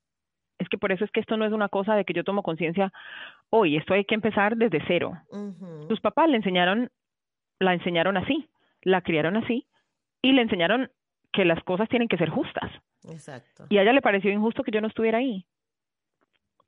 [0.60, 2.44] Es que por eso es que esto no es una cosa de que yo tomo
[2.44, 2.94] conciencia
[3.50, 5.18] hoy, esto hay que empezar desde cero.
[5.88, 6.92] Sus papás le enseñaron,
[7.60, 8.48] la enseñaron así,
[8.84, 9.66] la criaron así
[10.22, 10.92] y le enseñaron
[11.34, 12.72] que las cosas tienen que ser justas.
[13.10, 13.66] Exacto.
[13.70, 15.46] Y a ella le pareció injusto que yo no estuviera ahí.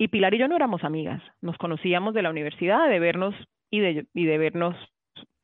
[0.03, 3.33] Y Pilar y yo no éramos amigas, nos conocíamos de la universidad, de vernos
[3.71, 4.75] y de, y de vernos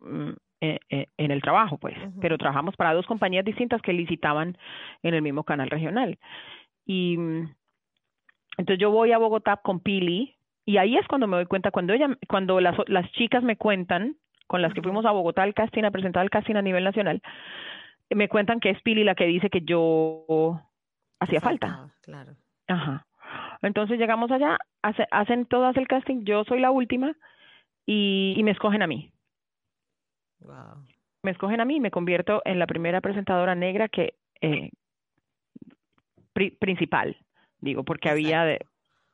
[0.01, 4.57] mm, eh, eh, en el trabajo, pues, pero trabajamos para dos compañías distintas que licitaban
[5.01, 6.19] en el mismo canal regional.
[6.85, 7.55] Y mm,
[8.57, 11.93] entonces yo voy a Bogotá con Pili y ahí es cuando me doy cuenta, cuando
[11.93, 14.17] ella, cuando las, las chicas me cuentan,
[14.47, 17.21] con las que fuimos a Bogotá al casting, a presentar el casting a nivel nacional,
[18.09, 20.59] me cuentan que es Pili la que dice que yo
[21.17, 21.93] hacía falta.
[22.01, 22.33] Claro.
[22.67, 23.05] Ajá.
[23.61, 27.15] Entonces llegamos allá, hacen todas el casting, yo soy la última
[27.85, 29.11] y, me escogen a mí.
[30.39, 30.85] Wow.
[31.23, 34.69] Me escogen a mí y me convierto en la primera presentadora negra que eh,
[36.59, 37.17] principal,
[37.59, 38.65] digo, porque había de,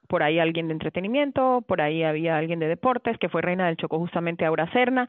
[0.08, 3.78] por ahí alguien de entretenimiento, por ahí había alguien de deportes, que fue reina del
[3.78, 5.08] Choco justamente Aura Serna,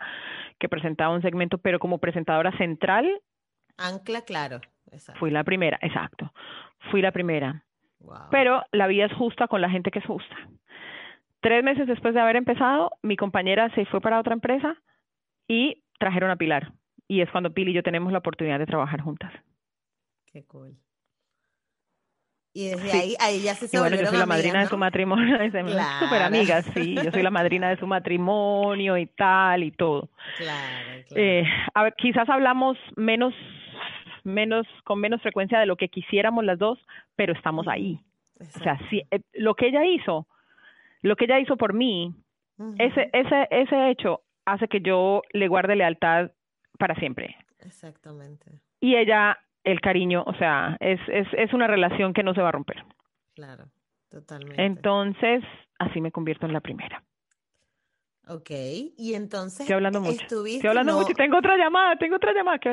[0.59, 3.21] que presentaba un segmento, pero como presentadora central.
[3.77, 4.61] Ancla, claro.
[5.19, 6.33] Fui la primera, exacto.
[6.91, 7.66] Fui la primera.
[8.31, 10.37] Pero la vida es justa con la gente que es justa.
[11.41, 14.77] Tres meses después de haber empezado, mi compañera se fue para otra empresa
[15.49, 16.73] y trajeron a Pilar.
[17.09, 19.33] Y es cuando Pili y yo tenemos la oportunidad de trabajar juntas.
[20.33, 20.77] Qué cool.
[22.53, 24.79] Y desde ahí, ahí ya se, se y bueno, yo soy la madrina de su
[24.79, 26.07] matrimonio, claro.
[26.07, 30.09] súper amigas, sí, yo soy la madrina de su matrimonio y tal y todo.
[30.39, 31.23] Claro, claro.
[31.23, 33.35] Eh, a ver, quizás hablamos menos
[34.27, 36.79] menos, con menos frecuencia de lo que quisiéramos las dos,
[37.15, 38.01] pero estamos ahí.
[38.39, 40.27] O sea, si, eh, lo que ella hizo,
[41.03, 42.15] lo que ella hizo por mí,
[42.79, 46.31] ese, ese, ese hecho hace que yo le guarde lealtad
[46.79, 47.37] para siempre.
[47.61, 48.61] Exactamente.
[48.81, 52.49] Y ella, el cariño, o sea, es, es, es una relación que no se va
[52.51, 52.85] a romper.
[53.35, 53.65] Claro,
[54.11, 54.65] totalmente.
[54.65, 55.43] Entonces,
[55.79, 57.03] así me convierto en la primera.
[58.29, 60.45] Ok, y entonces Estoy hablando mucho.
[60.45, 61.15] Estoy hablando mucho.
[61.15, 62.59] Tengo otra llamada, tengo otra llamada.
[62.59, 62.71] Que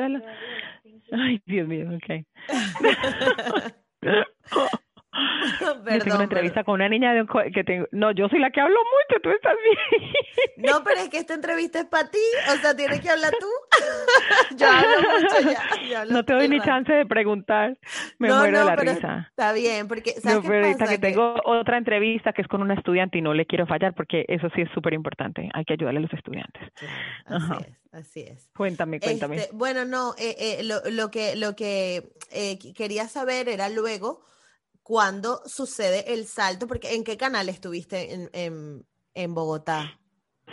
[1.12, 2.26] Ay, Dios mío, ok.
[5.84, 7.86] Perdón, tengo una entrevista con una niña de que tengo.
[7.92, 10.12] No, yo soy la que hablo mucho, tú estás bien.
[10.56, 12.18] No, pero es que esta entrevista es para ti,
[12.52, 13.46] o sea, tienes que hablar tú.
[14.56, 15.50] yo hablo mucho
[15.88, 16.04] ya.
[16.06, 17.76] no te doy ni chance de preguntar.
[18.18, 19.26] Me muero de la risa.
[19.30, 20.92] Está bien, porque ¿sabes no, qué pasa?
[20.92, 24.24] que tengo otra entrevista que es con una estudiante y no le quiero fallar porque
[24.28, 25.48] eso sí es súper importante.
[25.52, 26.62] Hay que ayudarle a los estudiantes.
[27.26, 27.84] así es.
[27.94, 28.50] Así es.
[28.56, 29.36] Cuéntame, cuéntame.
[29.36, 34.24] Este, bueno, no, eh, eh, lo, lo, que, lo que eh, quería saber era luego
[34.84, 39.98] cuándo sucede el salto, porque ¿en qué canal estuviste en, en, Bogotá?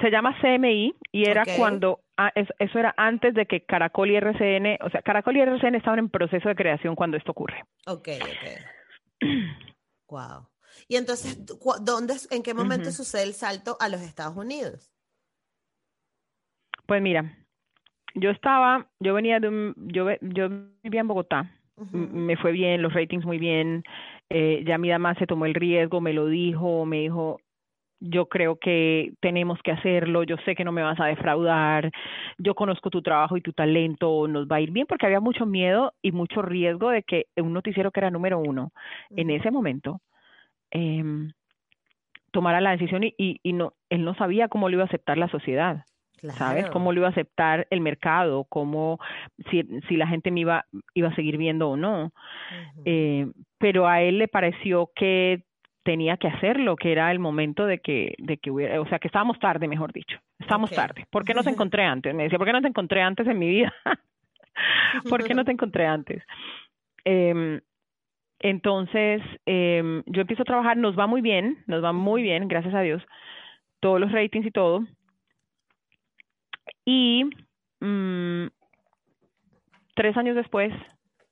[0.01, 4.79] Se llama CMI y era cuando, ah, eso era antes de que Caracol y RCN,
[4.83, 7.63] o sea, Caracol y RCN estaban en proceso de creación cuando esto ocurre.
[7.85, 9.21] Ok, ok.
[10.09, 10.47] wow.
[10.87, 11.37] Y entonces,
[11.81, 14.89] ¿dónde, ¿en qué momento sucede el salto a los Estados Unidos?
[16.87, 17.37] Pues mira,
[18.15, 20.49] yo estaba, yo venía de un, yo, yo
[20.83, 21.51] vivía en Bogotá,
[21.91, 23.83] me fue bien, los ratings muy bien,
[24.33, 27.39] eh, ya mi dama se tomó el riesgo, me lo dijo, me dijo,
[27.99, 31.91] yo creo que tenemos que hacerlo, yo sé que no me vas a defraudar,
[32.37, 35.45] yo conozco tu trabajo y tu talento, nos va a ir bien, porque había mucho
[35.45, 38.71] miedo y mucho riesgo de que un noticiero que era número uno
[39.09, 39.99] en ese momento
[40.71, 41.03] eh,
[42.31, 45.27] tomara la decisión y, y, no, él no sabía cómo lo iba a aceptar la
[45.27, 45.83] sociedad.
[46.37, 46.69] ¿Sabes?
[46.69, 48.45] ¿Cómo lo iba a aceptar el mercado?
[48.47, 48.99] ¿Cómo,
[49.49, 52.11] si, si la gente me iba, iba a seguir viendo o no?
[52.85, 53.25] eh,
[53.61, 55.43] pero a él le pareció que
[55.83, 59.07] tenía que hacerlo, que era el momento de que, de que hubiera, o sea, que
[59.07, 60.19] estábamos tarde, mejor dicho.
[60.39, 61.05] Estábamos tarde.
[61.09, 62.13] ¿Por qué no te encontré antes?
[62.13, 63.73] Me decía, ¿por qué no te encontré antes en mi vida?
[65.09, 66.23] ¿Por qué no te encontré antes?
[67.05, 67.61] Eh,
[68.39, 72.73] entonces, eh, yo empiezo a trabajar, nos va muy bien, nos va muy bien, gracias
[72.73, 73.03] a Dios,
[73.79, 74.83] todos los ratings y todo.
[76.85, 77.25] Y
[77.79, 78.47] mmm,
[79.95, 80.73] tres años después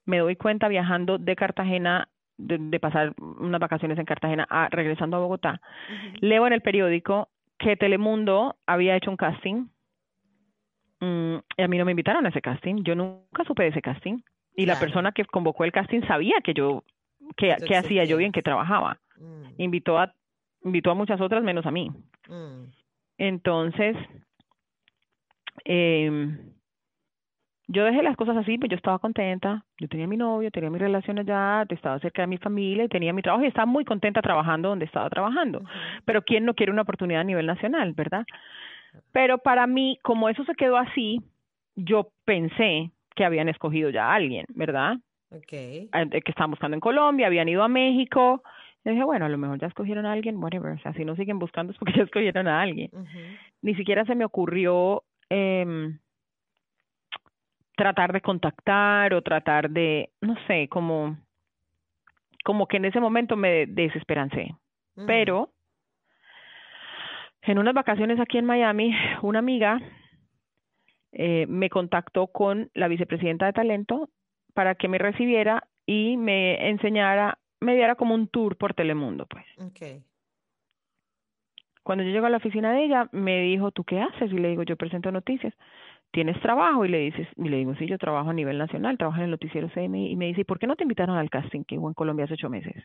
[0.05, 2.09] me doy cuenta viajando de Cartagena,
[2.39, 6.17] de, de pasar unas vacaciones en Cartagena, a, regresando a Bogotá, uh -huh.
[6.21, 9.67] leo en el periódico que Telemundo había hecho un casting
[11.02, 12.84] mmm, y a mí no me invitaron a ese casting.
[12.84, 14.19] Yo nunca supe de ese casting.
[14.56, 14.78] Y claro.
[14.78, 16.84] la persona que convocó el casting sabía que yo,
[17.38, 18.99] que, que hacía yo bien, que trabajaba.
[19.17, 19.43] Mm.
[19.58, 20.13] Invitó a,
[20.63, 21.91] invitó a muchas otras menos a mí.
[22.28, 22.65] Mm.
[23.17, 23.95] Entonces,
[25.65, 26.38] eh,
[27.71, 30.82] yo dejé las cosas así, pues yo estaba contenta, yo tenía mi novio, tenía mis
[30.82, 34.69] relaciones ya, estaba cerca de mi familia, tenía mi trabajo y estaba muy contenta trabajando
[34.69, 35.62] donde estaba trabajando.
[36.03, 38.25] Pero ¿quién no quiere una oportunidad a nivel nacional, verdad?
[39.12, 41.21] Pero para mí, como eso se quedó así,
[41.75, 44.97] yo pensé que habían escogido ya a alguien, ¿verdad?
[45.29, 45.89] Okay.
[45.91, 48.41] Que estaban buscando en Colombia, habían ido a México.
[48.84, 50.71] Yo dije, bueno, a lo mejor ya escogieron a alguien, whatever.
[50.71, 52.89] O sea, si no siguen buscando es porque ya escogieron a alguien.
[52.93, 53.38] Uh -huh.
[53.62, 55.93] Ni siquiera se me ocurrió eh,
[57.79, 61.17] tratar de contactar o tratar de, no sé, como,
[62.43, 64.53] como que en ese momento me desesperancé.
[64.95, 65.05] Uh -huh.
[65.07, 65.49] Pero
[67.41, 69.79] en unas vacaciones aquí en Miami, una amiga
[71.13, 74.09] eh, me contactó con la vicepresidenta de talento
[74.53, 79.45] para que me recibiera y me enseñara, me diera como un tour por Telemundo, pues.
[79.69, 80.03] Okay.
[81.83, 84.33] Cuando yo llego a la oficina de ella, me dijo, ¿tú qué haces?
[84.33, 85.53] Y le digo, yo presento noticias.
[86.11, 86.85] ¿Tienes trabajo?
[86.85, 89.31] Y le dices, y le digo, sí, yo trabajo a nivel nacional, trabajo en el
[89.31, 90.11] noticiero CMI.
[90.11, 92.25] Y me dice, ¿y por qué no te invitaron al casting que hubo en Colombia
[92.25, 92.83] hace ocho meses?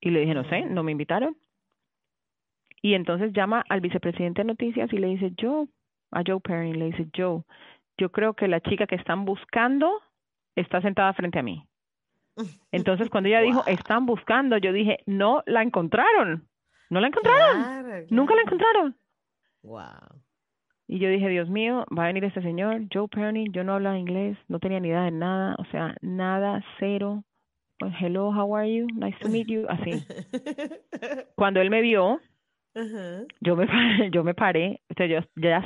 [0.00, 1.36] Y le dije, no sé, no me invitaron.
[2.82, 5.66] Y entonces llama al vicepresidente de noticias y le dice, yo,
[6.10, 7.42] a Joe Perry, le dice, Joe,
[7.96, 9.90] yo creo que la chica que están buscando
[10.54, 11.66] está sentada frente a mí.
[12.70, 13.46] Entonces, cuando ella wow.
[13.46, 16.46] dijo, están buscando, yo dije, no la encontraron.
[16.90, 17.62] No la encontraron.
[17.62, 18.06] Claro, claro.
[18.10, 18.96] Nunca la encontraron.
[19.62, 20.22] Wow.
[20.88, 23.98] Y yo dije, Dios mío, va a venir este señor, Joe Perny, yo no hablaba
[23.98, 27.24] inglés, no tenía ni idea de nada, o sea, nada, cero.
[27.78, 28.86] Pues, Hello, how are you?
[28.94, 29.92] Nice to meet you, así.
[31.34, 32.20] Cuando él me vio, uh
[32.74, 33.26] -huh.
[33.40, 33.66] yo me
[34.12, 35.62] yo me paré, o sea, yo ya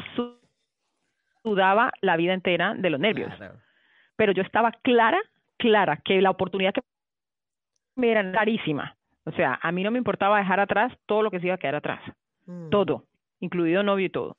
[1.42, 3.34] sudaba la vida entera de los nervios.
[3.36, 3.58] Claro.
[4.16, 5.20] Pero yo estaba clara,
[5.58, 6.80] clara que la oportunidad que
[7.96, 8.96] me era clarísima.
[9.24, 11.58] O sea, a mí no me importaba dejar atrás todo lo que se iba a
[11.58, 12.00] quedar atrás.
[12.46, 12.70] Mm.
[12.70, 13.04] Todo,
[13.40, 14.36] incluido novio y todo.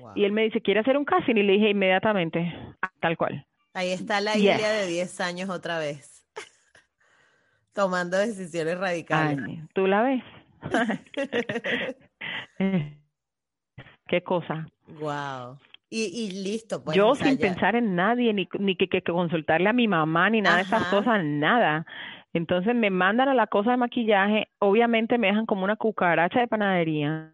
[0.00, 0.12] Wow.
[0.14, 1.36] Y él me dice, ¿quiere hacer un casting?
[1.36, 2.52] Y le dije inmediatamente,
[3.00, 3.46] tal cual.
[3.74, 4.62] Ahí está la Ilia yes.
[4.62, 6.24] de 10 años otra vez.
[7.74, 9.44] Tomando decisiones radicales.
[9.46, 10.22] Ay, ¿Tú la ves?
[14.06, 14.68] ¿Qué cosa?
[15.00, 15.58] Wow.
[15.90, 16.82] Y, y listo.
[16.82, 20.40] Pues, Yo sin pensar en nadie, ni, ni que, que, consultarle a mi mamá, ni
[20.40, 20.62] nada Ajá.
[20.62, 21.86] de esas cosas, nada.
[22.32, 26.48] Entonces me mandan a la cosa de maquillaje, obviamente me dejan como una cucaracha de
[26.48, 27.32] panadería.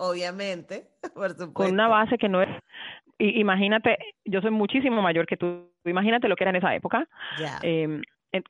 [0.00, 1.52] Obviamente, por supuesto.
[1.52, 2.48] Con una base que no es...
[3.18, 7.06] Y, imagínate, yo soy muchísimo mayor que tú, imagínate lo que era en esa época.
[7.62, 8.00] Eh,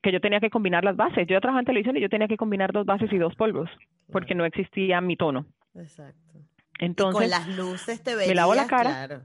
[0.01, 1.27] que yo tenía que combinar las bases.
[1.27, 3.69] Yo trabajaba en televisión y yo tenía que combinar dos bases y dos polvos,
[4.11, 5.45] porque no existía mi tono.
[5.75, 6.39] Exacto.
[6.79, 8.89] Entonces, y con las luces te veías, me lavo la cara.
[8.89, 9.21] Claro.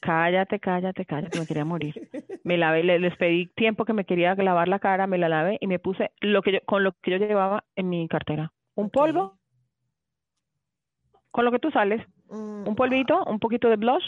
[0.00, 2.10] Cállate, cállate, cállate, me quería morir.
[2.44, 5.68] Me lavé, les pedí tiempo que me quería lavar la cara, me la lavé y
[5.68, 8.52] me puse lo que yo, con lo que yo llevaba en mi cartera.
[8.74, 9.00] Un okay.
[9.00, 9.38] polvo,
[11.32, 13.32] con lo que tú sales, mm, un polvito, wow.
[13.32, 14.04] un poquito de blush,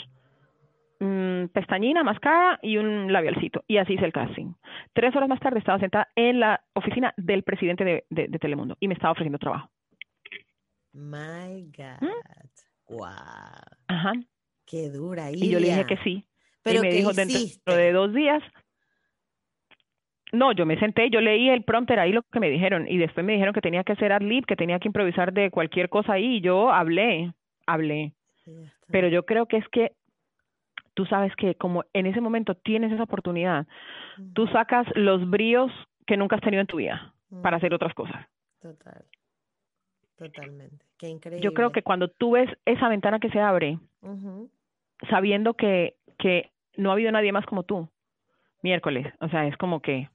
[1.00, 3.64] mmm, pestañina, máscara y un labialcito.
[3.66, 4.52] Y así hice el casting.
[4.92, 8.76] Tres horas más tarde estaba sentada en la oficina del presidente de, de, de Telemundo
[8.78, 9.70] y me estaba ofreciendo trabajo.
[10.92, 12.00] My God.
[12.00, 12.94] ¿Mm?
[12.94, 13.08] Wow.
[13.88, 14.12] Ajá.
[14.66, 15.30] Qué dura.
[15.30, 15.44] Ilia.
[15.44, 16.24] Y yo le dije que sí.
[16.62, 17.72] Pero y me dijo hiciste?
[17.72, 18.42] dentro de dos días
[20.34, 23.24] No, yo me senté, yo leí el prompter ahí lo que me dijeron y después
[23.24, 26.14] me dijeron que tenía que hacer ad lib, que tenía que improvisar de cualquier cosa
[26.14, 27.32] ahí y yo hablé,
[27.66, 28.12] hablé.
[28.88, 29.92] Pero yo creo que es que
[30.94, 33.66] tú sabes que como en ese momento tienes esa oportunidad,
[34.34, 35.70] tú sacas los bríos
[36.06, 38.26] que nunca has tenido en tu vida para hacer otras cosas.
[38.60, 39.04] Total.
[40.16, 40.84] Totalmente.
[40.98, 41.42] Qué increíble.
[41.42, 43.78] Yo creo que cuando tú ves esa ventana que se abre,
[45.10, 47.88] sabiendo que, que no ha habido nadie más como tú,
[48.62, 50.08] miércoles, o sea, es como que...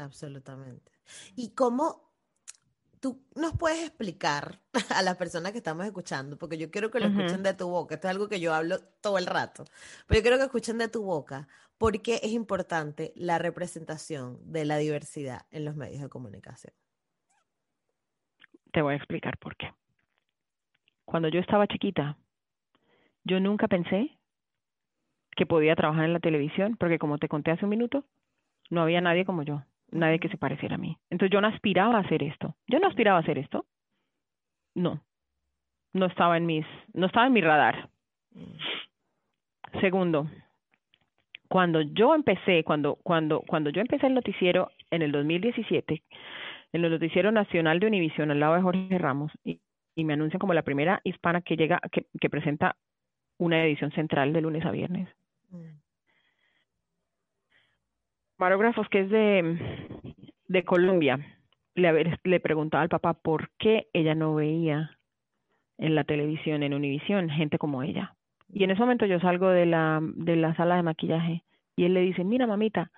[0.00, 0.92] Absolutamente.
[1.36, 2.10] ¿Y cómo
[3.00, 4.60] tú nos puedes explicar
[4.94, 7.94] a las personas que estamos escuchando, porque yo quiero que lo escuchen de tu boca,
[7.94, 9.64] esto es algo que yo hablo todo el rato,
[10.06, 11.48] pero yo quiero que escuchen de tu boca,
[11.78, 16.74] por qué es importante la representación de la diversidad en los medios de comunicación.
[18.72, 19.72] Te voy a explicar por qué.
[21.04, 22.18] Cuando yo estaba chiquita,
[23.24, 24.16] yo nunca pensé
[25.34, 28.04] que podía trabajar en la televisión, porque como te conté hace un minuto,
[28.68, 30.96] no había nadie como yo, nadie que se pareciera a mí.
[31.10, 32.54] Entonces yo no aspiraba a hacer esto.
[32.66, 33.66] Yo no aspiraba a hacer esto.
[34.74, 35.00] No.
[35.92, 37.88] No estaba en mis, no estaba en mi radar.
[39.80, 40.28] Segundo,
[41.48, 46.02] cuando yo empecé, cuando, cuando, cuando yo empecé el noticiero en el 2017,
[46.72, 49.60] en el noticiero nacional de Univisión al lado de Jorge Ramos, y,
[49.96, 52.74] me anuncian como la primera hispana que llega, que, que presenta
[53.36, 55.08] una edición central de lunes a viernes.
[55.50, 55.89] Mm.
[58.40, 61.18] Marógrafos que es de, Colombia,
[61.74, 64.96] le, le preguntaba al papá por qué ella no veía
[65.76, 68.16] en la televisión, en Univisión, gente como ella.
[68.48, 71.44] Y en ese momento yo salgo de la, de la sala de maquillaje
[71.76, 72.90] y él le dice, mira mamita,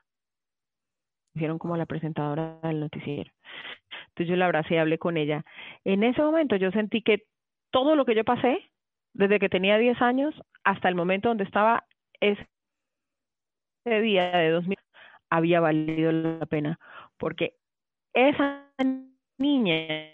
[1.34, 3.32] hicieron como la presentadora del noticiero.
[4.10, 5.44] Entonces yo la abracé y hablé con ella.
[5.84, 7.24] En ese momento yo sentí que
[7.72, 8.70] todo lo que yo pasé,
[9.12, 11.84] desde que tenía 10 años hasta el momento donde estaba
[12.20, 12.46] ese
[13.84, 14.78] día de 2000,
[15.32, 16.78] había valido la pena.
[17.18, 17.54] Porque
[18.12, 18.66] esa
[19.38, 20.12] niña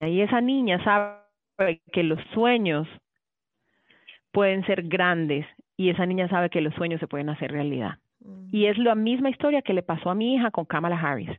[0.00, 2.88] y esa niña sabe que los sueños
[4.32, 7.98] pueden ser grandes y esa niña sabe que los sueños se pueden hacer realidad.
[8.50, 11.30] Y es la misma historia que le pasó a mi hija con Kamala Harris.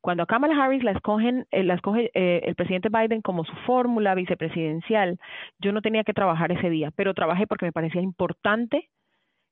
[0.00, 3.54] Cuando a Kamala Harris la escogen, eh, la escoge eh, el presidente Biden como su
[3.66, 5.18] fórmula vicepresidencial,
[5.58, 8.90] yo no tenía que trabajar ese día, pero trabajé porque me parecía importante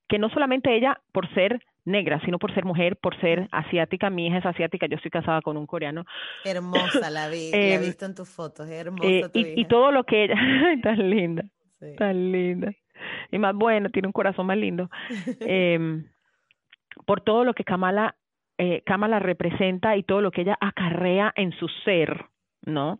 [0.09, 4.11] que no solamente ella por ser negra, sino por ser mujer, por ser asiática.
[4.11, 6.05] Mi hija es asiática, yo estoy casada con un coreano.
[6.45, 10.05] Hermosa, la vi, la he em, visto en tus fotos, hermosa eh, y, todo lo
[10.05, 10.35] que ella,
[10.83, 11.45] tan linda,
[11.97, 12.73] tan linda.
[13.31, 14.91] Y más bueno, tiene un corazón más lindo.
[15.41, 16.03] eh,
[17.07, 18.17] por todo lo que Kamala,
[18.59, 22.27] eh, Kamala representa y todo lo que ella acarrea en su ser,
[22.63, 22.99] ¿no?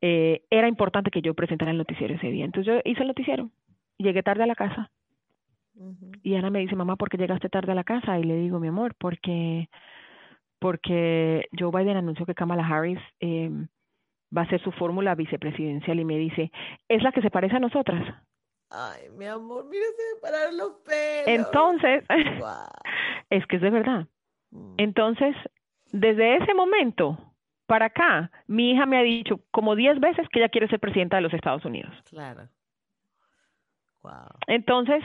[0.00, 2.44] Eh, era importante que yo presentara el noticiero ese día.
[2.44, 3.50] Entonces yo hice el noticiero.
[3.98, 4.90] Llegué tarde a la casa.
[6.22, 8.18] Y Ana me dice, mamá, ¿por qué llegaste tarde a la casa?
[8.18, 9.68] Y le digo, mi amor, porque
[10.58, 13.50] porque Joe Biden anunció que Kamala Harris eh,
[14.36, 16.52] va a ser su fórmula vicepresidencial y me dice,
[16.88, 18.14] es la que se parece a nosotras.
[18.68, 21.26] Ay, mi amor, mira, se parar los pelos.
[21.26, 22.04] Entonces,
[23.30, 24.06] es que es de verdad.
[24.50, 24.74] Mm.
[24.76, 25.34] Entonces,
[25.92, 27.18] desde ese momento
[27.66, 31.16] para acá, mi hija me ha dicho como diez veces que ella quiere ser presidenta
[31.16, 31.92] de los Estados Unidos.
[32.10, 32.48] Claro.
[34.02, 34.28] Wow.
[34.46, 35.02] Entonces,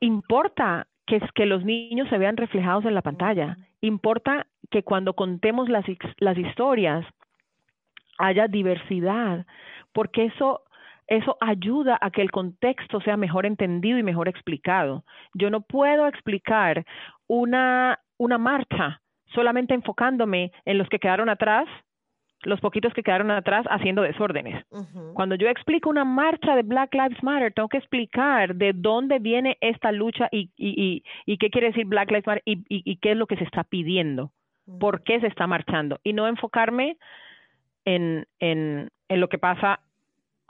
[0.00, 3.56] importa que, los niños se vean reflejados en la pantalla.
[3.80, 5.84] Importa que cuando contemos las,
[6.18, 7.06] las historias
[8.18, 9.46] haya diversidad,
[9.92, 10.62] porque eso
[11.06, 15.04] eso ayuda a que el contexto sea mejor entendido y mejor explicado.
[15.32, 16.84] Yo no puedo explicar
[17.26, 19.00] una marcha
[19.34, 21.66] solamente enfocándome en los que quedaron atrás,
[22.42, 24.64] los poquitos que quedaron atrás haciendo desórdenes.
[25.14, 29.58] Cuando yo explico una marcha de Black Lives Matter, tengo que explicar de dónde viene
[29.60, 33.16] esta lucha y, y, y, qué quiere decir Black Lives Matter y, y, qué es
[33.16, 34.30] lo que se está pidiendo,
[34.78, 36.96] por qué se está marchando, y no enfocarme
[37.84, 39.80] en, en, en lo que pasa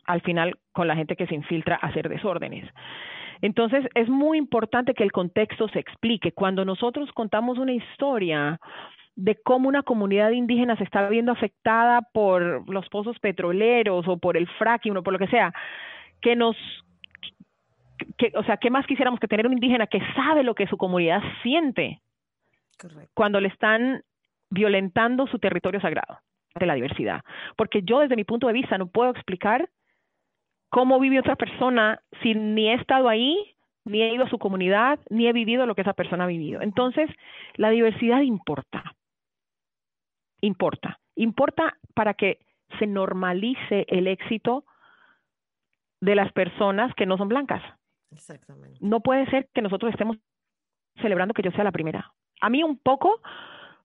[0.05, 2.69] al final con la gente que se infiltra a hacer desórdenes.
[3.41, 6.33] Entonces, es muy importante que el contexto se explique.
[6.33, 8.59] Cuando nosotros contamos una historia
[9.19, 14.37] de cómo una comunidad indígena se está viendo afectada por los pozos petroleros o por
[14.37, 15.53] el fracking o por lo que sea,
[16.21, 16.57] que nos
[18.17, 20.77] que, o sea, ¿qué más quisiéramos que tener un indígena que sabe lo que su
[20.77, 22.01] comunidad siente
[23.13, 24.05] cuando le están
[24.51, 26.21] violentando su territorio sagrado
[26.55, 27.23] de la diversidad?
[27.57, 29.69] Porque yo desde mi punto de vista no puedo explicar
[30.69, 35.01] cómo vive otra persona si ni he estado ahí, ni he ido a su comunidad,
[35.11, 36.63] ni he vivido lo que esa persona ha vivido.
[36.63, 37.11] Entonces,
[37.57, 38.95] la diversidad importa.
[40.41, 41.01] Importa.
[41.17, 42.39] Importa para que
[42.79, 44.65] se normalice el éxito
[46.01, 47.63] de las personas que no son blancas.
[48.11, 48.79] Exactamente.
[48.81, 50.17] No puede ser que nosotros estemos
[51.01, 53.21] celebrando que yo sea la primera a mí un poco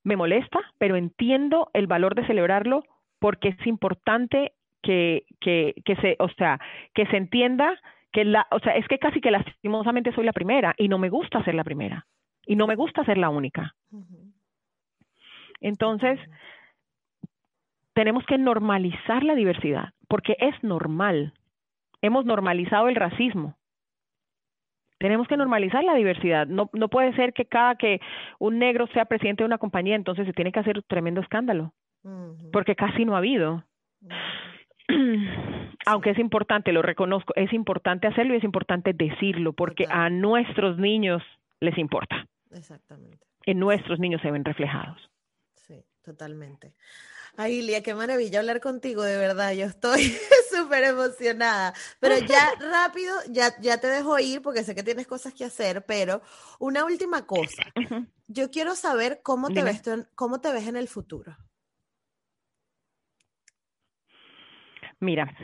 [0.03, 2.83] me molesta, pero entiendo el valor de celebrarlo
[3.19, 6.59] porque es importante que, que, que se, o sea,
[6.93, 7.79] que se entienda
[8.11, 11.09] que la, o sea, es que casi que lastimosamente soy la primera y no me
[11.09, 12.05] gusta ser la primera
[12.45, 13.75] y no me gusta ser la única.
[15.63, 16.19] Entonces,
[17.93, 21.33] tenemos que normalizar la diversidad, porque es normal.
[22.01, 23.55] Hemos normalizado el racismo.
[24.99, 26.47] Tenemos que normalizar la diversidad.
[26.47, 28.01] No, no puede ser que cada que
[28.39, 31.73] un negro sea presidente de una compañía, entonces se tiene que hacer un tremendo escándalo,
[32.51, 33.63] porque casi no ha habido.
[35.85, 40.77] Aunque es importante, lo reconozco, es importante hacerlo y es importante decirlo, porque a nuestros
[40.77, 41.23] niños
[41.61, 42.27] les importa.
[42.51, 43.19] Exactamente.
[43.45, 45.12] En nuestros niños se ven reflejados.
[46.03, 46.75] Totalmente.
[47.37, 49.53] Ay, Ilia, qué maravilla hablar contigo, de verdad.
[49.53, 50.15] Yo estoy
[50.51, 51.73] súper emocionada.
[51.99, 55.85] Pero ya rápido, ya, ya te dejo ir porque sé que tienes cosas que hacer,
[55.85, 56.21] pero
[56.59, 57.63] una última cosa.
[58.27, 59.81] Yo quiero saber cómo te, ves
[60.15, 61.37] cómo te ves en el futuro.
[64.99, 65.35] Mira,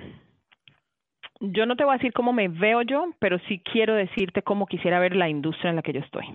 [1.40, 4.68] yo no te voy a decir cómo me veo yo, pero sí quiero decirte cómo
[4.68, 6.26] quisiera ver la industria en la que yo estoy.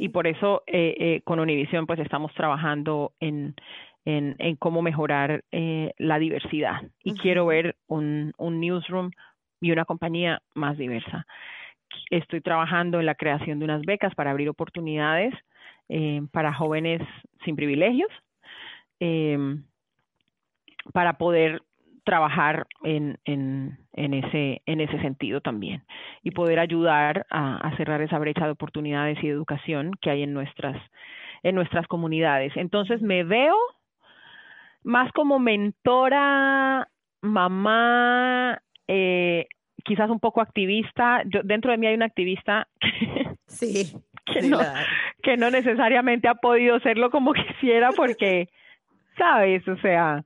[0.00, 3.54] Y por eso eh, eh, con Univision pues estamos trabajando en,
[4.04, 6.82] en, en cómo mejorar eh, la diversidad.
[7.04, 9.10] Y quiero ver un, un newsroom
[9.60, 11.26] y una compañía más diversa.
[12.10, 15.34] Estoy trabajando en la creación de unas becas para abrir oportunidades
[15.88, 17.02] eh, para jóvenes
[17.44, 18.10] sin privilegios,
[19.00, 19.56] eh,
[20.92, 21.62] para poder
[22.08, 25.82] trabajar en, en, en, ese, en ese sentido también
[26.22, 30.32] y poder ayudar a, a, cerrar esa brecha de oportunidades y educación que hay en
[30.32, 30.80] nuestras,
[31.42, 32.56] en nuestras comunidades.
[32.56, 33.54] Entonces me veo
[34.84, 36.88] más como mentora,
[37.20, 39.46] mamá, eh,
[39.84, 41.22] quizás un poco activista.
[41.26, 42.68] Yo, dentro de mí hay una activista
[43.48, 43.92] sí,
[44.24, 44.60] que, sí, no,
[45.22, 48.48] que no necesariamente ha podido serlo como quisiera porque,
[49.18, 49.68] ¿sabes?
[49.68, 50.24] O sea,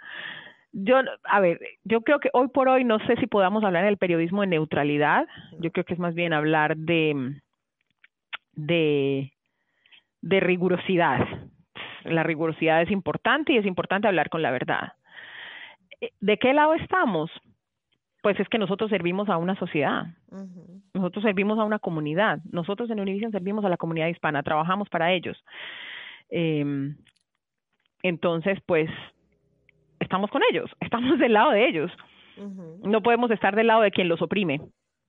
[0.72, 3.90] yo, a ver, yo creo que hoy por hoy no sé si podamos hablar en
[3.90, 5.26] el periodismo de neutralidad.
[5.60, 7.40] Yo creo que es más bien hablar de,
[8.52, 9.32] de,
[10.22, 11.26] de rigurosidad.
[12.04, 14.94] La rigurosidad es importante y es importante hablar con la verdad.
[16.20, 17.30] ¿De qué lado estamos?
[18.22, 20.82] Pues es que nosotros servimos a una sociedad, uh -huh.
[20.94, 25.12] nosotros servimos a una comunidad, nosotros en Univision servimos a la comunidad hispana, trabajamos para
[25.12, 25.36] ellos.
[26.30, 26.94] Eh,
[28.02, 28.88] entonces, pues
[30.12, 31.90] estamos con ellos, estamos del lado de ellos.
[32.36, 32.90] Uh -huh.
[32.90, 34.60] No podemos estar del lado de quien los oprime.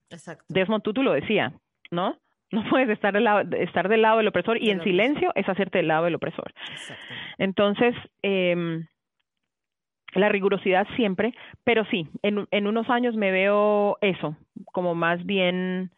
[0.10, 0.46] Exacto.
[0.48, 1.54] Desmond Tutu lo decía,
[1.92, 2.18] ¿no?
[2.52, 5.80] No puedes estar del lado, estar del lado del opresor y en silencio es hacerte
[5.80, 6.54] del lado del opresor.
[6.70, 7.14] Exacto.
[7.38, 8.86] Entonces, eh,
[10.14, 11.34] la rigurosidad siempre,
[11.64, 14.38] pero sí, en, en, unos años me veo eso,
[14.72, 15.90] como más bien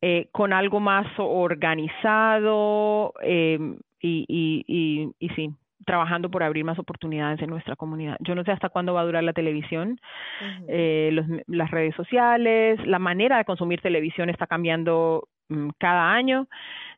[0.00, 3.58] eh, con algo más organizado eh,
[4.00, 5.50] y, y, y, y sí,
[5.84, 8.16] trabajando por abrir más oportunidades en nuestra comunidad.
[8.20, 9.98] Yo no sé hasta cuándo va a durar la televisión,
[10.40, 10.64] uh -huh.
[10.68, 16.46] eh, los, las redes sociales, la manera de consumir televisión está cambiando um, cada año.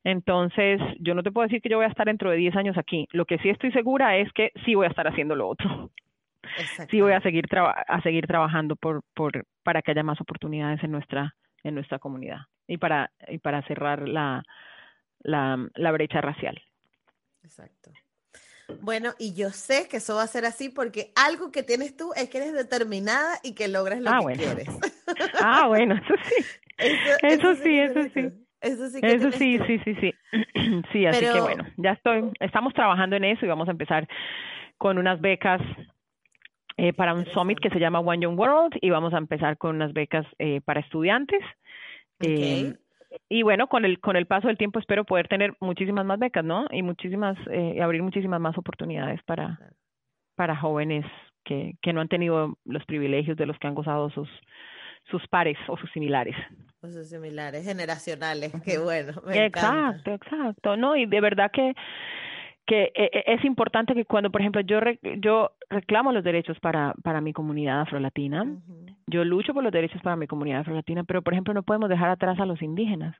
[0.04, 2.76] Entonces, yo no te puedo decir que yo voy a estar dentro de 10 años
[2.76, 3.06] aquí.
[3.12, 5.90] Lo que sí estoy segura es que sí voy a estar haciendo lo otro.
[6.90, 10.90] Sí voy a seguir a seguir trabajando por, por para que haya más oportunidades en
[10.90, 14.42] nuestra en nuestra comunidad y para y para cerrar la
[15.20, 16.60] la, la brecha racial.
[17.44, 17.92] Exacto.
[18.80, 22.12] Bueno, y yo sé que eso va a ser así porque algo que tienes tú
[22.16, 24.42] es que eres determinada y que logras lo ah, que bueno.
[24.42, 24.68] quieres.
[25.40, 26.44] ah, bueno, eso sí.
[26.78, 28.32] Eso, eso, eso sí, eso sí.
[28.60, 29.64] Eso sí, que eso sí, tú.
[29.66, 30.14] sí, sí, sí.
[30.92, 31.34] sí, así Pero...
[31.34, 34.08] que bueno, ya estoy, estamos trabajando en eso y vamos a empezar
[34.78, 35.60] con unas becas
[36.76, 39.76] eh, para un summit que se llama One Young World y vamos a empezar con
[39.76, 41.40] unas becas eh, para estudiantes.
[42.20, 42.66] Okay.
[42.66, 42.74] Eh,
[43.28, 46.44] y bueno, con el con el paso del tiempo espero poder tener muchísimas más becas,
[46.44, 46.66] ¿no?
[46.70, 49.58] Y muchísimas eh, abrir muchísimas más oportunidades para
[50.36, 51.04] para jóvenes
[51.44, 54.28] que que no han tenido los privilegios de los que han gozado sus
[55.10, 56.36] sus pares o sus similares.
[56.80, 59.12] O sus similares generacionales, qué bueno.
[59.26, 60.14] Me exacto, encanta.
[60.14, 60.76] exacto.
[60.76, 61.74] No, y de verdad que
[62.64, 67.20] que es importante que cuando, por ejemplo, yo re, yo reclamo los derechos para para
[67.20, 68.91] mi comunidad afrolatina, uh -huh.
[69.12, 72.10] Yo lucho por los derechos para mi comunidad afrolatina, pero por ejemplo no podemos dejar
[72.10, 73.14] atrás a los indígenas.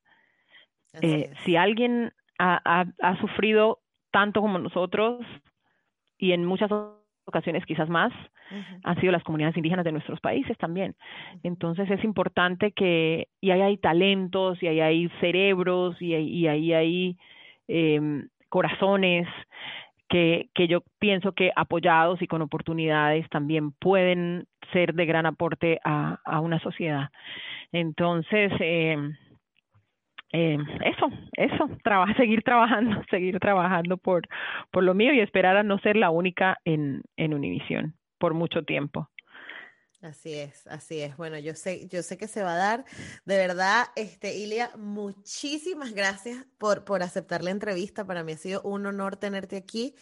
[1.01, 3.79] Eh, si alguien ha, ha, ha sufrido
[4.11, 5.25] tanto como nosotros
[6.19, 6.71] y en muchas
[7.25, 8.81] ocasiones quizás más, uh -huh.
[8.85, 10.95] han sido las comunidades indígenas de nuestros países también.
[11.43, 16.47] Entonces es importante que, y ahí hay talentos, y ahí hay cerebros, y ahí, y
[16.49, 17.17] ahí hay
[17.69, 18.01] eh,
[18.49, 19.27] corazones
[20.13, 26.19] que, yo pienso que apoyados y con oportunidades también pueden ser de gran aporte a,
[26.41, 27.09] una sociedad.
[27.73, 28.97] Entonces, eh,
[30.33, 31.71] eh, eso, eso,
[32.17, 34.23] seguir trabajando, seguir trabajando por,
[34.71, 38.63] por lo mío y esperar a no ser la única en, en Univisión por mucho
[38.65, 39.09] tiempo.
[40.03, 41.17] Así es, así es.
[41.17, 42.85] Bueno, yo sé, yo sé que se va a dar.
[43.25, 48.05] De verdad, este, Ilia, muchísimas gracias por, por aceptar la entrevista.
[48.05, 49.95] Para mí ha sido un honor tenerte aquí.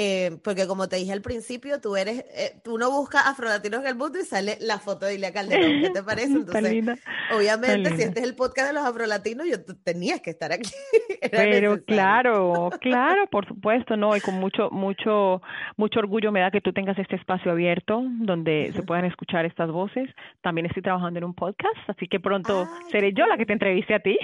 [0.00, 3.88] Eh, porque como te dije al principio, tú eres, eh, tú no buscas afrolatinos en
[3.88, 6.32] el mundo y sale la foto de Ilia Calderón, ¿qué te parece?
[6.34, 7.00] Entonces,
[7.34, 10.70] obviamente, si este es el podcast de los afrolatinos, yo tenías que estar aquí.
[11.32, 15.42] Pero claro, claro, por supuesto, no, y con mucho, mucho,
[15.76, 19.68] mucho orgullo me da que tú tengas este espacio abierto donde se puedan escuchar estas
[19.68, 20.08] voces.
[20.42, 23.96] También estoy trabajando en un podcast, así que pronto seré yo la que te entreviste
[23.96, 24.16] a ti.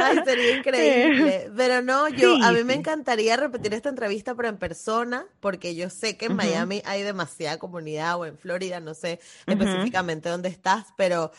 [0.00, 1.50] Ay, sería increíble.
[1.56, 5.90] Pero no, yo, a mí me encantaría repetir esta entrevista, pero en persona, porque yo
[5.90, 10.94] sé que en Miami hay demasiada comunidad o en Florida, no sé específicamente dónde estás,
[10.96, 11.32] pero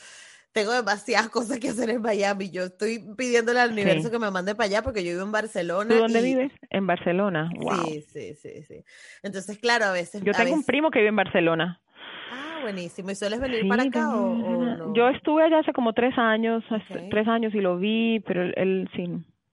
[0.51, 2.49] tengo demasiadas cosas que hacer en Miami.
[2.49, 5.89] Yo estoy pidiéndole al universo que me mande para allá porque yo vivo en Barcelona.
[5.89, 6.51] ¿Tú dónde vives?
[6.69, 7.49] En Barcelona.
[7.55, 7.85] Wow.
[7.85, 8.83] Sí, sí, sí, sí.
[9.23, 10.23] Entonces, claro, a veces.
[10.23, 11.81] Yo tengo un primo que vive en Barcelona.
[12.31, 13.11] Ah, buenísimo.
[13.11, 14.35] ¿Y sueles venir para acá o,
[14.75, 14.93] no?
[14.93, 16.63] Yo estuve allá hace como tres años,
[17.09, 19.07] tres años y lo vi, pero él, sí,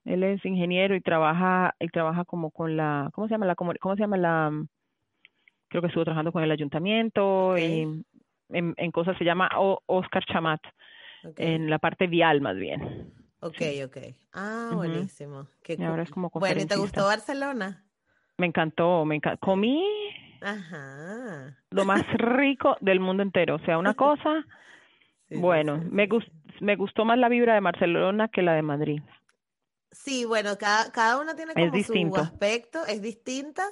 [0.07, 3.73] él es ingeniero y trabaja y trabaja como con la, ¿cómo se llama la, cómo
[3.95, 4.51] se llama la?
[5.67, 8.03] Creo que estuvo trabajando con el ayuntamiento y
[8.49, 9.49] en, en cosas se llama
[9.85, 10.61] Oscar Chamat,
[11.35, 13.11] en la parte vial más bien.
[13.41, 13.97] Ok, ok.
[14.33, 15.47] Ah, buenísimo.
[15.67, 17.83] y ahora es como bueno, ¿y te gustó Barcelona?
[18.37, 19.45] Me encantó, me encantó.
[19.45, 19.83] Comí
[20.41, 21.57] Ajá.
[21.71, 23.55] lo más rico del mundo entero.
[23.55, 24.45] O sea, una cosa,
[25.29, 26.07] bueno, me,
[26.61, 29.01] me gustó más la vibra de Barcelona que la de Madrid.
[29.91, 33.63] Sí, bueno, cada, cada una tiene como su aspecto, es distinta,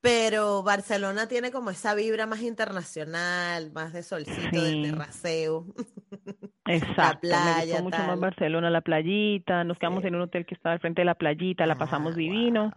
[0.00, 5.66] pero Barcelona tiene como esa vibra más internacional, más de solcito, de terraceo.
[6.66, 10.46] Exacto, la playa, me gustó mucho más Barcelona, la playita, nos quedamos en un hotel
[10.46, 12.72] que estaba al frente de la playita, la pasamos ah, divino.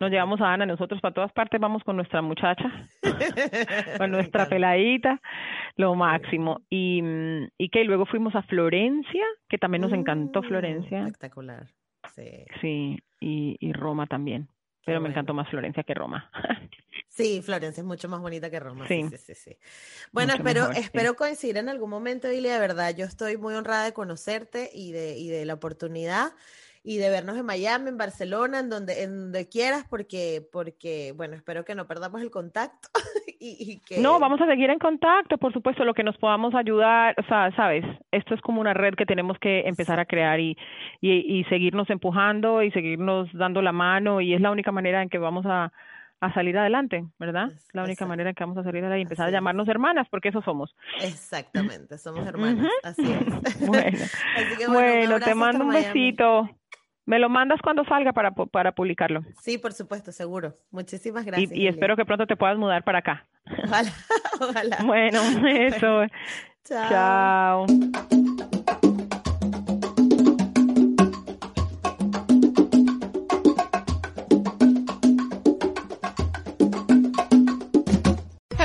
[0.00, 2.88] Nos llevamos a Ana, nosotros para todas partes vamos con nuestra muchacha,
[3.98, 5.20] con nuestra peladita,
[5.76, 6.62] lo máximo.
[6.70, 11.00] Y, mm, y que luego fuimos a Florencia, que también nos encantó mm, Florencia.
[11.00, 11.66] Espectacular.
[12.18, 12.44] Sí.
[12.60, 14.48] Sí, y, y Roma también
[14.88, 16.30] pero me encantó más Florencia que Roma.
[17.10, 18.88] sí, Florencia es mucho más bonita que Roma.
[18.88, 19.58] Sí, sí, sí.
[20.12, 22.96] Bueno, espero, espero coincidir en algún momento, Ili, de verdad.
[22.96, 26.32] Yo estoy muy honrada de conocerte y de, y de la oportunidad
[26.82, 31.36] y de vernos en Miami, en Barcelona, en donde, en donde quieras, porque, porque, bueno,
[31.36, 32.88] espero que no perdamos el contacto.
[33.40, 34.00] y, que...
[34.00, 37.54] No, vamos a seguir en contacto, por supuesto, lo que nos podamos ayudar, o sea,
[37.56, 40.56] sabes, esto es como una red que tenemos que empezar a crear y,
[41.00, 45.08] y, y seguirnos empujando y seguirnos dando la mano y es la única manera en
[45.08, 45.72] que vamos a,
[46.20, 47.50] a salir adelante, ¿verdad?
[47.72, 50.30] La única manera en que vamos a salir adelante y empezar a llamarnos hermanas, porque
[50.30, 50.74] eso somos.
[51.00, 53.58] Exactamente, somos hermanas, así es.
[53.66, 53.98] Bueno,
[54.68, 56.48] bueno te mando un besito.
[57.08, 59.22] Me lo mandas cuando salga para, para publicarlo.
[59.40, 60.58] Sí, por supuesto, seguro.
[60.70, 61.50] Muchísimas gracias.
[61.54, 63.26] Y, espero que pronto te puedas mudar para acá.
[63.64, 63.90] Ojalá,
[64.42, 64.76] ojalá.
[64.84, 66.02] Bueno, eso.
[66.64, 67.66] Chao.
[67.66, 68.48] Chao.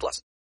[0.00, 0.30] plus.